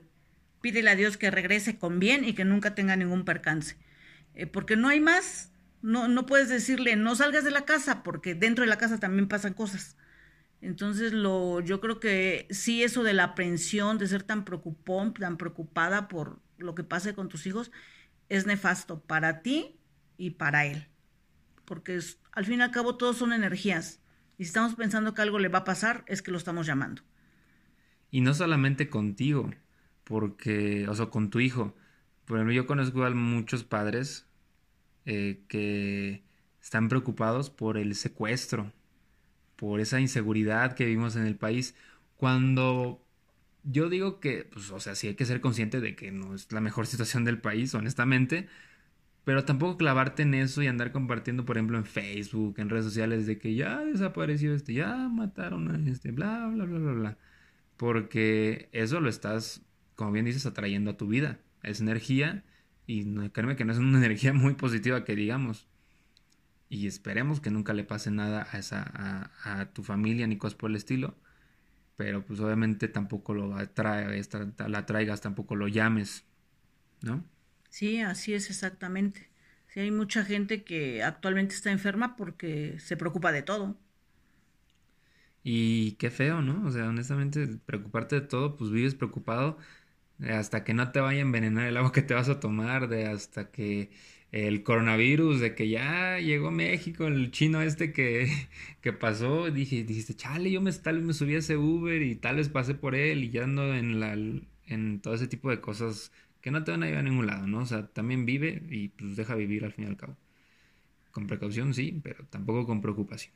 Pídele 0.61 0.91
a 0.91 0.95
Dios 0.97 1.17
que 1.17 1.31
regrese 1.33 1.77
con 1.77 1.99
bien 1.99 2.25
y 2.25 2.35
que 2.35 2.45
nunca 2.45 2.75
tenga 2.77 2.95
ningún 2.97 3.25
percance. 3.25 3.77
Eh, 4.35 4.47
porque 4.47 4.77
no 4.77 4.89
hay 4.89 5.01
más. 5.01 5.51
No, 5.83 6.09
no 6.09 6.27
puedes 6.27 6.49
decirle, 6.49 6.97
no 6.97 7.15
salgas 7.17 7.45
de 7.45 7.51
la 7.51 7.65
casa, 7.67 8.03
porque 8.05 8.35
dentro 8.35 8.63
de 8.65 8.71
la 8.71 8.79
casa 8.79 9.01
también 9.01 9.29
pasan 9.29 9.55
cosas. 9.55 9.97
Entonces, 10.61 11.13
lo, 11.13 11.61
yo 11.61 11.81
creo 11.81 12.01
que 12.01 12.47
sí, 12.51 12.85
eso 12.85 13.03
de 13.03 13.15
la 13.15 13.25
aprensión, 13.25 13.99
de 13.99 14.07
ser 14.09 14.23
tan 14.23 14.45
preocupón, 14.45 15.15
tan 15.15 15.37
preocupada 15.37 16.09
por 16.09 16.41
lo 16.59 16.75
que 16.75 16.85
pase 16.85 17.15
con 17.15 17.29
tus 17.29 17.47
hijos, 17.47 17.71
es 18.29 18.47
nefasto 18.47 19.01
para 19.01 19.43
ti 19.43 19.77
y 20.17 20.31
para 20.31 20.67
él. 20.67 20.87
Porque 21.65 21.99
al 22.33 22.45
fin 22.45 22.61
y 22.61 22.63
al 22.63 22.71
cabo 22.71 22.97
todos 22.97 23.17
son 23.19 23.33
energías. 23.33 24.01
Y 24.39 24.45
si 24.45 24.49
estamos 24.49 24.75
pensando 24.75 25.15
que 25.15 25.23
algo 25.23 25.39
le 25.39 25.49
va 25.49 25.61
a 25.61 25.65
pasar, 25.65 26.05
es 26.07 26.23
que 26.23 26.31
lo 26.31 26.39
estamos 26.39 26.67
llamando. 26.67 27.03
Y 28.11 28.21
no 28.21 28.35
solamente 28.35 28.89
contigo, 28.89 29.51
porque, 30.05 30.87
o 30.89 30.95
sea, 30.95 31.07
con 31.07 31.31
tu 31.31 31.41
hijo. 31.41 31.75
Por 32.25 32.51
yo 32.53 32.67
conozco 32.67 33.05
a 33.05 33.11
muchos 33.11 33.65
padres 33.65 34.27
eh, 35.05 35.43
que 35.49 36.25
están 36.63 36.89
preocupados 36.89 37.51
por 37.51 37.77
el 37.77 37.95
secuestro 37.95 38.73
por 39.57 39.81
esa 39.81 40.01
inseguridad 40.01 40.75
que 40.75 40.85
vivimos 40.85 41.17
en 41.17 41.27
el 41.27 41.37
país, 41.37 41.75
cuando 42.17 43.04
yo 43.65 43.89
digo 43.89 44.21
que, 44.21 44.45
pues, 44.45 44.71
o 44.71 44.81
sea, 44.81 44.95
sí 44.95 45.09
hay 45.09 45.15
que 45.15 45.27
ser 45.27 45.41
consciente 45.41 45.81
de 45.81 45.97
que 45.97 46.13
no 46.13 46.35
es 46.35 46.51
la 46.53 46.61
mejor 46.61 46.87
situación 46.87 47.25
del 47.25 47.41
país, 47.41 47.75
honestamente, 47.75 48.49
pero 49.25 49.45
tampoco 49.45 49.79
clavarte 49.79 50.23
en 50.23 50.35
eso 50.35 50.63
y 50.63 50.67
andar 50.67 50.93
compartiendo, 50.93 51.45
por 51.45 51.57
ejemplo, 51.57 51.79
en 51.79 51.85
Facebook, 51.87 52.57
en 52.59 52.71
redes 52.71 52.85
sociales, 52.85 53.27
de 53.27 53.39
que 53.39 53.55
ya 53.55 53.81
desapareció 53.81 54.55
este, 54.55 54.75
ya 54.75 55.09
mataron 55.09 55.71
a 55.71 55.91
este, 55.91 56.13
bla, 56.13 56.47
bla, 56.49 56.65
bla, 56.65 56.79
bla, 56.79 56.93
bla. 56.93 57.19
Porque 57.77 58.69
eso 58.73 59.01
lo 59.01 59.09
estás, 59.09 59.63
como 59.97 60.13
bien 60.13 60.27
dices, 60.27 60.47
atrayendo 60.47 60.93
a 60.93 60.97
tu 60.97 61.09
vida. 61.09 61.41
Es 61.63 61.81
energía 61.81 62.45
y 62.87 63.05
créeme 63.31 63.57
que 63.57 63.65
no 63.65 63.73
es 63.73 63.79
una 63.79 63.99
energía 64.05 64.33
muy 64.33 64.55
positiva 64.55 65.05
que 65.05 65.17
digamos 65.17 65.69
y 66.75 66.87
esperemos 66.87 67.41
que 67.41 67.51
nunca 67.51 67.73
le 67.73 67.85
pase 67.85 68.11
nada 68.11 68.49
a, 68.51 68.59
esa, 68.59 69.31
a, 69.45 69.67
tu 69.73 69.83
familia 69.85 70.27
ni 70.27 70.39
cosas 70.39 70.57
por 70.57 70.71
el 70.71 70.77
estilo. 70.77 71.15
Pero 71.97 72.25
pues 72.27 72.41
obviamente 72.41 72.89
tampoco 72.89 73.35
lo 73.35 73.57
atrae, 73.57 74.21
la 74.69 74.87
traigas, 74.87 75.21
tampoco 75.21 75.57
lo 75.57 75.69
llames, 75.69 76.25
¿no? 77.03 77.25
Sí, 77.69 78.01
así 78.01 78.33
es 78.35 78.49
exactamente. 78.51 79.29
Sí, 79.69 79.81
hay 79.81 79.91
mucha 79.91 80.25
gente 80.25 80.65
que 80.65 81.03
actualmente 81.03 81.55
está 81.55 81.71
enferma 81.73 82.17
porque 82.17 82.79
se 82.79 82.97
preocupa 82.97 83.33
de 83.33 83.43
todo. 83.43 83.77
Y 85.43 85.93
qué 85.97 86.11
feo, 86.11 86.41
¿no? 86.43 86.67
O 86.67 86.71
sea, 86.71 86.89
honestamente, 86.89 87.47
preocuparte 87.67 88.17
de 88.21 88.27
todo, 88.27 88.57
pues 88.57 88.71
vives 88.71 88.95
preocupado 88.95 89.59
hasta 90.29 90.65
que 90.65 90.75
no 90.75 90.93
te 90.93 91.01
vaya 91.01 91.19
a 91.21 91.23
envenenar 91.23 91.67
el 91.69 91.77
agua 91.77 91.93
que 91.93 92.03
te 92.03 92.15
vas 92.15 92.29
a 92.31 92.41
tomar, 92.41 92.89
de 92.89 93.07
hasta 93.07 93.51
que 93.51 93.91
el 94.35 94.65
coronavirus, 94.65 95.39
de 95.39 95.55
que 95.55 95.69
ya 95.69 96.19
llegó 96.19 96.49
a 96.49 96.51
México, 96.51 97.07
el 97.07 97.31
chino 97.31 97.63
este 97.63 97.93
que, 97.93 98.29
que 98.81 98.93
pasó, 98.93 99.49
dije, 99.53 99.85
dijiste, 99.85 100.15
chale, 100.15 100.51
yo 100.51 100.61
me, 100.61 100.73
tal 100.73 100.97
vez 100.97 101.05
me 101.05 101.15
subí 101.15 101.37
a 101.37 101.39
ese 101.39 101.57
Uber 101.57 102.03
y 102.03 102.17
tal 102.17 102.37
vez 102.37 102.49
pasé 102.49 102.75
por 102.75 102.97
él 102.97 103.23
y 103.23 103.31
ya 103.31 103.45
ando 103.45 103.73
en, 103.73 104.01
la, 104.01 104.15
en 104.67 105.01
todo 105.01 105.15
ese 105.15 105.29
tipo 105.29 105.51
de 105.51 105.61
cosas 105.61 106.11
que 106.41 106.51
no 106.51 106.65
te 106.65 106.73
van 106.73 106.83
a 106.83 106.87
llevar 106.87 107.03
a 107.03 107.09
ningún 107.09 107.29
lado, 107.29 107.47
¿no? 107.47 107.61
O 107.61 107.67
sea, 107.67 107.87
también 107.87 108.27
vive 108.27 108.61
y 108.71 108.89
pues 108.89 109.15
deja 109.15 109.37
vivir 109.37 109.65
al 109.65 109.73
fin 109.73 109.85
y 109.85 109.89
al 109.89 109.97
cabo. 109.97 110.17
Con 111.13 111.29
precaución, 111.29 111.73
sí, 111.73 112.01
pero 112.03 112.25
tampoco 112.29 112.67
con 112.67 112.81
preocupación. 112.81 113.33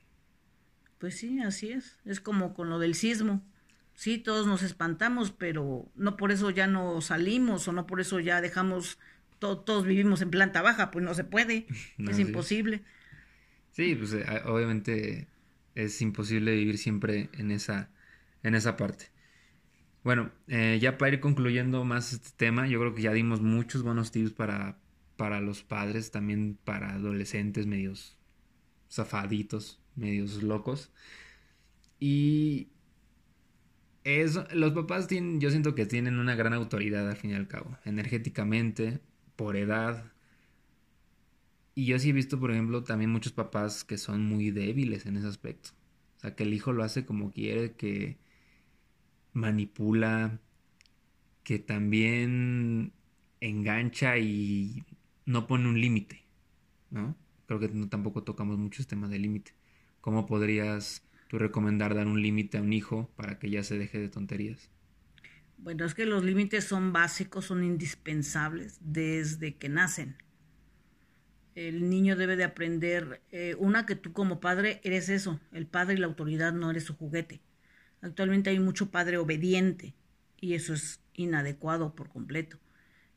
Pues 0.99 1.17
sí, 1.17 1.39
así 1.41 1.71
es. 1.71 1.97
Es 2.07 2.21
como 2.21 2.55
con 2.55 2.71
lo 2.71 2.81
del 2.81 2.97
sismo. 2.97 3.41
Sí, 3.95 4.19
todos 4.19 4.49
nos 4.49 4.65
espantamos, 4.65 5.31
pero 5.31 5.89
no 5.95 6.17
por 6.17 6.33
eso 6.33 6.51
ya 6.51 6.67
no 6.67 7.01
salimos 7.01 7.69
o 7.69 7.73
no 7.73 7.87
por 7.87 8.01
eso 8.01 8.19
ya 8.19 8.41
dejamos 8.41 8.99
todos 9.39 9.87
vivimos 9.87 10.23
en 10.23 10.31
planta 10.31 10.63
baja, 10.63 10.91
pues 10.91 11.05
no 11.05 11.15
se 11.15 11.25
puede, 11.25 11.67
es 11.99 12.19
imposible. 12.19 12.83
Sí, 13.73 13.95
pues 13.95 14.13
eh, 14.13 14.25
obviamente 14.47 15.29
es 15.75 16.03
imposible 16.03 16.55
vivir 16.55 16.79
siempre 16.79 17.29
en 17.35 17.51
esa, 17.51 17.91
en 18.43 18.55
esa 18.55 18.77
parte. 18.77 19.07
Bueno, 20.03 20.31
eh, 20.49 20.79
ya 20.81 20.99
para 20.99 21.15
ir 21.15 21.21
concluyendo 21.21 21.85
más 21.85 22.13
este 22.13 22.31
tema, 22.37 22.67
yo 22.67 22.81
creo 22.81 22.95
que 22.95 23.03
ya 23.03 23.13
dimos 23.13 23.41
muchos 23.41 23.83
buenos 23.83 24.11
tips 24.11 24.33
para, 24.33 24.79
para 25.17 25.41
los 25.41 25.63
padres, 25.63 26.11
también 26.11 26.59
para 26.65 26.95
adolescentes 26.95 27.67
medios 27.67 28.17
zafaditos, 28.91 29.81
medios 29.97 30.43
locos. 30.43 30.93
Y 32.01 32.69
eso, 34.05 34.47
los 34.55 34.73
papás 34.73 35.07
tienen, 35.09 35.41
yo 35.41 35.51
siento 35.51 35.75
que 35.75 35.87
tienen 35.87 36.19
una 36.19 36.35
gran 36.35 36.55
autoridad 36.55 37.09
al 37.09 37.17
fin 37.17 37.33
y 37.33 37.35
al 37.35 37.49
cabo, 37.49 37.77
energéticamente, 37.85 39.01
por 39.39 39.57
edad. 39.57 40.13
Y 41.77 41.87
yo 41.87 41.99
sí 42.01 42.11
he 42.11 42.13
visto, 42.13 42.41
por 42.41 42.51
ejemplo, 42.51 42.83
también 42.83 43.13
muchos 43.13 43.33
papás 43.33 43.85
que 43.85 43.97
son 43.97 44.27
muy 44.27 44.51
débiles 44.51 45.07
en 45.07 45.17
ese 45.17 45.29
aspecto. 45.29 45.71
O 46.17 46.21
sea, 46.21 46.35
que 46.35 46.43
el 46.43 46.53
hijo 46.53 46.73
lo 46.73 46.83
hace 46.83 47.07
como 47.07 47.31
quiere, 47.31 47.75
que 47.75 48.19
manipula, 49.33 50.41
que 51.45 51.61
también 51.61 52.93
engancha 53.41 54.19
y 54.19 54.85
no 55.25 55.47
pone 55.47 55.69
un 55.69 55.81
límite, 55.81 56.25
¿no? 56.91 57.17
Creo 57.47 57.61
que 57.61 57.69
no, 57.69 57.89
tampoco 57.89 58.25
tocamos 58.25 58.59
muchos 58.59 58.89
temas 58.89 59.11
de 59.11 59.21
límite. 59.21 59.53
¿Cómo 60.01 60.27
podrías 60.27 61.05
tú 61.29 61.39
recomendar 61.39 61.95
dar 61.95 62.09
un 62.09 62.21
límite 62.21 62.59
a 62.59 62.63
un 62.63 62.73
hijo 62.73 63.09
para 63.15 63.39
que 63.39 63.51
ya 63.51 63.63
se 63.63 63.79
deje 63.79 64.01
de 64.01 64.09
tonterías? 64.09 64.69
Bueno, 65.59 65.85
es 65.85 65.95
que 65.95 66.07
los 66.07 66.25
límites 66.25 66.65
son 66.65 66.93
básicos, 66.93 67.47
son 67.47 67.65
indispensables 67.65 68.79
desde 68.81 69.57
que 69.57 69.69
nacen. 69.69 70.17
El 71.57 71.91
niño 71.91 72.15
debe 72.15 72.37
de 72.37 72.45
aprender, 72.45 73.21
eh, 73.33 73.57
una, 73.59 73.85
que 73.85 73.97
tú 73.97 74.13
como 74.13 74.39
padre 74.39 74.81
eres 74.85 75.09
eso, 75.09 75.41
el 75.53 75.67
padre 75.67 75.95
y 75.95 75.99
la 75.99 76.07
autoridad 76.07 76.53
no 76.53 76.71
eres 76.71 76.85
su 76.85 76.97
juguete. 76.97 77.41
Actualmente 78.01 78.51
hay 78.51 78.61
mucho 78.61 78.91
padre 78.93 79.19
obediente 79.19 79.95
y 80.41 80.55
eso 80.55 80.73
es 80.73 81.01
inadecuado 81.15 81.97
por 81.97 82.09
completo. 82.09 82.59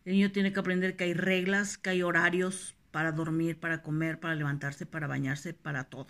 El 0.03 0.13
niño 0.13 0.31
tiene 0.31 0.51
que 0.51 0.59
aprender 0.59 0.95
que 0.95 1.03
hay 1.03 1.13
reglas, 1.13 1.77
que 1.77 1.91
hay 1.91 2.01
horarios 2.01 2.75
para 2.89 3.11
dormir, 3.11 3.59
para 3.59 3.83
comer, 3.83 4.19
para 4.19 4.33
levantarse, 4.33 4.87
para 4.87 5.05
bañarse, 5.05 5.53
para 5.53 5.83
todo. 5.83 6.07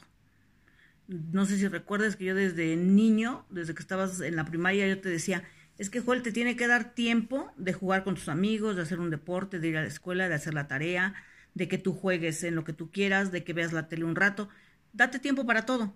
No 1.08 1.46
sé 1.46 1.58
si 1.58 1.68
recuerdas 1.68 2.16
que 2.16 2.24
yo 2.24 2.36
desde 2.36 2.78
niño, 2.78 3.46
desde 3.50 3.74
que 3.74 3.82
estabas 3.82 4.22
en 4.22 4.38
la 4.38 4.46
primaria, 4.46 4.88
yo 4.88 5.02
te 5.02 5.10
decía, 5.10 5.44
es 5.78 5.90
que 5.90 6.02
Joel 6.02 6.22
te 6.22 6.32
tiene 6.32 6.56
que 6.56 6.68
dar 6.68 6.94
tiempo 6.94 7.52
de 7.58 7.74
jugar 7.74 8.04
con 8.04 8.16
tus 8.16 8.30
amigos, 8.30 8.76
de 8.76 8.84
hacer 8.84 9.00
un 9.00 9.10
deporte, 9.10 9.60
de 9.60 9.68
ir 9.68 9.78
a 9.78 9.82
la 9.82 9.88
escuela, 9.88 10.30
de 10.30 10.36
hacer 10.36 10.54
la 10.54 10.68
tarea, 10.68 11.16
de 11.54 11.68
que 11.68 11.78
tú 11.78 11.94
juegues 11.94 12.44
en 12.44 12.56
lo 12.56 12.64
que 12.64 12.74
tú 12.74 12.92
quieras, 12.92 13.32
de 13.32 13.44
que 13.44 13.54
veas 13.54 13.74
la 13.74 13.88
tele 13.88 14.06
un 14.06 14.16
rato. 14.16 14.50
Date 14.94 15.20
tiempo 15.20 15.46
para 15.46 15.66
todo. 15.66 15.96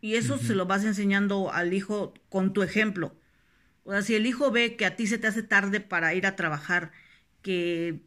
Y 0.00 0.14
eso 0.14 0.38
se 0.38 0.54
lo 0.54 0.66
vas 0.66 0.84
enseñando 0.84 1.52
al 1.52 1.72
hijo 1.72 2.14
con 2.28 2.52
tu 2.52 2.62
ejemplo. 2.62 3.16
O 3.84 3.92
sea, 3.92 4.02
si 4.02 4.14
el 4.14 4.26
hijo 4.26 4.50
ve 4.50 4.76
que 4.76 4.86
a 4.86 4.96
ti 4.96 5.06
se 5.06 5.18
te 5.18 5.26
hace 5.26 5.42
tarde 5.42 5.80
para 5.80 6.14
ir 6.14 6.26
a 6.26 6.36
trabajar, 6.36 6.92
que 7.42 8.02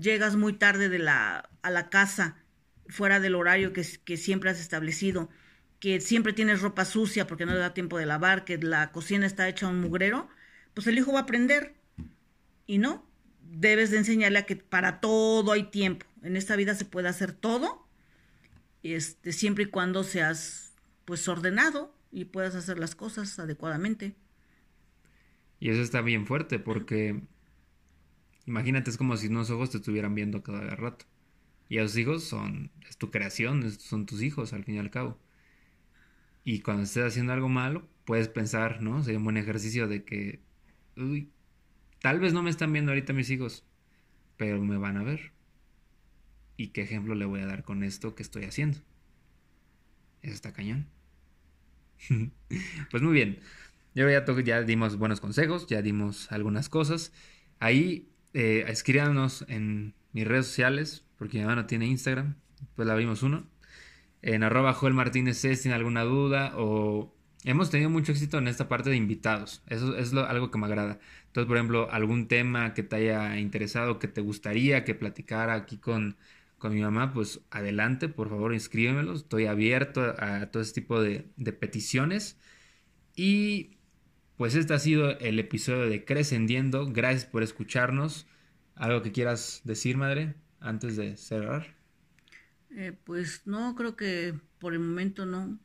llegas 0.00 0.36
muy 0.36 0.54
tarde 0.54 0.88
de 0.88 0.98
la, 0.98 1.50
a 1.62 1.70
la 1.70 1.90
casa, 1.90 2.36
fuera 2.88 3.20
del 3.20 3.34
horario 3.34 3.72
que, 3.72 3.84
que 4.04 4.16
siempre 4.16 4.50
has 4.50 4.60
establecido, 4.60 5.28
que 5.78 6.00
siempre 6.00 6.32
tienes 6.32 6.62
ropa 6.62 6.84
sucia 6.84 7.26
porque 7.26 7.46
no 7.46 7.52
le 7.52 7.58
da 7.58 7.74
tiempo 7.74 7.98
de 7.98 8.06
lavar, 8.06 8.44
que 8.44 8.58
la 8.58 8.90
cocina 8.92 9.26
está 9.26 9.48
hecha 9.48 9.68
un 9.68 9.80
mugrero, 9.80 10.28
pues 10.76 10.86
el 10.88 10.98
hijo 10.98 11.10
va 11.10 11.20
a 11.20 11.22
aprender. 11.22 11.74
Y 12.66 12.76
no, 12.76 13.02
debes 13.40 13.90
de 13.90 13.96
enseñarle 13.96 14.40
a 14.40 14.44
que 14.44 14.56
para 14.56 15.00
todo 15.00 15.52
hay 15.52 15.70
tiempo. 15.70 16.04
En 16.22 16.36
esta 16.36 16.54
vida 16.54 16.74
se 16.74 16.84
puede 16.84 17.08
hacer 17.08 17.32
todo, 17.32 17.88
este, 18.82 19.32
siempre 19.32 19.64
y 19.64 19.68
cuando 19.68 20.04
seas 20.04 20.74
pues 21.06 21.26
ordenado 21.28 21.96
y 22.12 22.26
puedas 22.26 22.54
hacer 22.54 22.78
las 22.78 22.94
cosas 22.94 23.38
adecuadamente. 23.38 24.14
Y 25.60 25.70
eso 25.70 25.80
está 25.80 26.02
bien 26.02 26.26
fuerte 26.26 26.58
porque 26.58 27.22
imagínate, 28.44 28.90
es 28.90 28.98
como 28.98 29.16
si 29.16 29.28
unos 29.28 29.48
ojos 29.48 29.70
te 29.70 29.78
estuvieran 29.78 30.14
viendo 30.14 30.42
cada 30.42 30.76
rato. 30.76 31.06
Y 31.70 31.78
esos 31.78 31.96
hijos 31.96 32.24
son, 32.24 32.70
es 32.86 32.98
tu 32.98 33.10
creación, 33.10 33.70
son 33.70 34.04
tus 34.04 34.20
hijos 34.20 34.52
al 34.52 34.64
fin 34.64 34.74
y 34.74 34.78
al 34.80 34.90
cabo. 34.90 35.18
Y 36.44 36.60
cuando 36.60 36.82
estés 36.82 37.04
haciendo 37.04 37.32
algo 37.32 37.48
malo, 37.48 37.88
puedes 38.04 38.28
pensar, 38.28 38.82
¿no? 38.82 39.02
Sería 39.02 39.18
un 39.18 39.24
buen 39.24 39.38
ejercicio 39.38 39.88
de 39.88 40.04
que, 40.04 40.44
uy, 40.96 41.30
tal 42.00 42.20
vez 42.20 42.32
no 42.32 42.42
me 42.42 42.50
están 42.50 42.72
viendo 42.72 42.92
ahorita 42.92 43.12
mis 43.12 43.30
hijos, 43.30 43.64
pero 44.36 44.60
me 44.60 44.76
van 44.76 44.96
a 44.96 45.02
ver. 45.02 45.32
¿Y 46.56 46.68
qué 46.68 46.82
ejemplo 46.82 47.14
le 47.14 47.26
voy 47.26 47.40
a 47.40 47.46
dar 47.46 47.64
con 47.64 47.82
esto 47.82 48.14
que 48.14 48.22
estoy 48.22 48.44
haciendo? 48.44 48.78
Eso 50.22 50.34
está 50.34 50.52
cañón. 50.52 50.86
pues 52.90 53.02
muy 53.02 53.12
bien. 53.12 53.40
Yo 53.94 54.08
ya, 54.10 54.24
ya 54.42 54.62
dimos 54.62 54.96
buenos 54.96 55.20
consejos, 55.20 55.66
ya 55.66 55.82
dimos 55.82 56.30
algunas 56.32 56.68
cosas. 56.68 57.12
Ahí 57.60 58.10
eh, 58.34 58.64
escríbanos 58.68 59.44
en 59.48 59.94
mis 60.12 60.26
redes 60.26 60.46
sociales, 60.46 61.04
porque 61.18 61.38
mi 61.38 61.44
mamá 61.44 61.56
no 61.56 61.66
tiene 61.66 61.86
Instagram, 61.86 62.36
pues 62.74 62.88
la 62.88 62.94
vimos 62.94 63.22
uno 63.22 63.46
en 64.22 64.42
arroba 64.42 64.72
Joel 64.72 64.94
Martínez 64.94 65.38
C 65.38 65.54
si 65.54 65.70
alguna 65.70 66.02
duda 66.02 66.52
o 66.56 67.14
hemos 67.46 67.70
tenido 67.70 67.88
mucho 67.88 68.12
éxito 68.12 68.38
en 68.38 68.48
esta 68.48 68.68
parte 68.68 68.90
de 68.90 68.96
invitados. 68.96 69.62
Eso 69.68 69.96
es 69.96 70.12
algo 70.12 70.50
que 70.50 70.58
me 70.58 70.66
agrada. 70.66 70.98
Entonces, 71.28 71.46
por 71.46 71.56
ejemplo, 71.56 71.88
algún 71.90 72.26
tema 72.28 72.74
que 72.74 72.82
te 72.82 72.96
haya 72.96 73.38
interesado, 73.38 73.98
que 73.98 74.08
te 74.08 74.20
gustaría 74.20 74.84
que 74.84 74.94
platicara 74.94 75.54
aquí 75.54 75.78
con, 75.78 76.16
con 76.58 76.74
mi 76.74 76.82
mamá, 76.82 77.12
pues 77.14 77.40
adelante, 77.50 78.08
por 78.08 78.28
favor, 78.28 78.52
inscríbemelo. 78.52 79.14
Estoy 79.14 79.46
abierto 79.46 80.02
a, 80.18 80.46
todo 80.46 80.62
ese 80.62 80.74
tipo 80.74 81.00
de, 81.00 81.26
de 81.36 81.52
peticiones. 81.52 82.36
Y 83.14 83.78
pues 84.36 84.56
este 84.56 84.74
ha 84.74 84.78
sido 84.80 85.16
el 85.20 85.38
episodio 85.38 85.88
de 85.88 86.04
Crescendiendo. 86.04 86.86
Gracias 86.92 87.26
por 87.26 87.44
escucharnos. 87.44 88.26
¿Algo 88.74 89.02
que 89.02 89.12
quieras 89.12 89.62
decir, 89.64 89.96
madre, 89.96 90.34
antes 90.58 90.96
de 90.96 91.16
cerrar? 91.16 91.76
Eh, 92.70 92.92
pues 93.04 93.46
no, 93.46 93.76
creo 93.76 93.94
que 93.94 94.34
por 94.58 94.72
el 94.72 94.80
momento 94.80 95.26
no. 95.26 95.58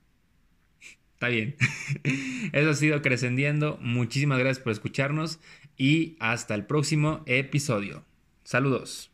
Está 1.21 1.29
bien. 1.29 1.55
Eso 2.51 2.71
ha 2.71 2.73
sido 2.73 3.03
Crescendiendo. 3.03 3.77
Muchísimas 3.79 4.39
gracias 4.39 4.63
por 4.63 4.71
escucharnos 4.71 5.39
y 5.77 6.15
hasta 6.19 6.55
el 6.55 6.65
próximo 6.65 7.21
episodio. 7.27 8.03
Saludos. 8.43 9.10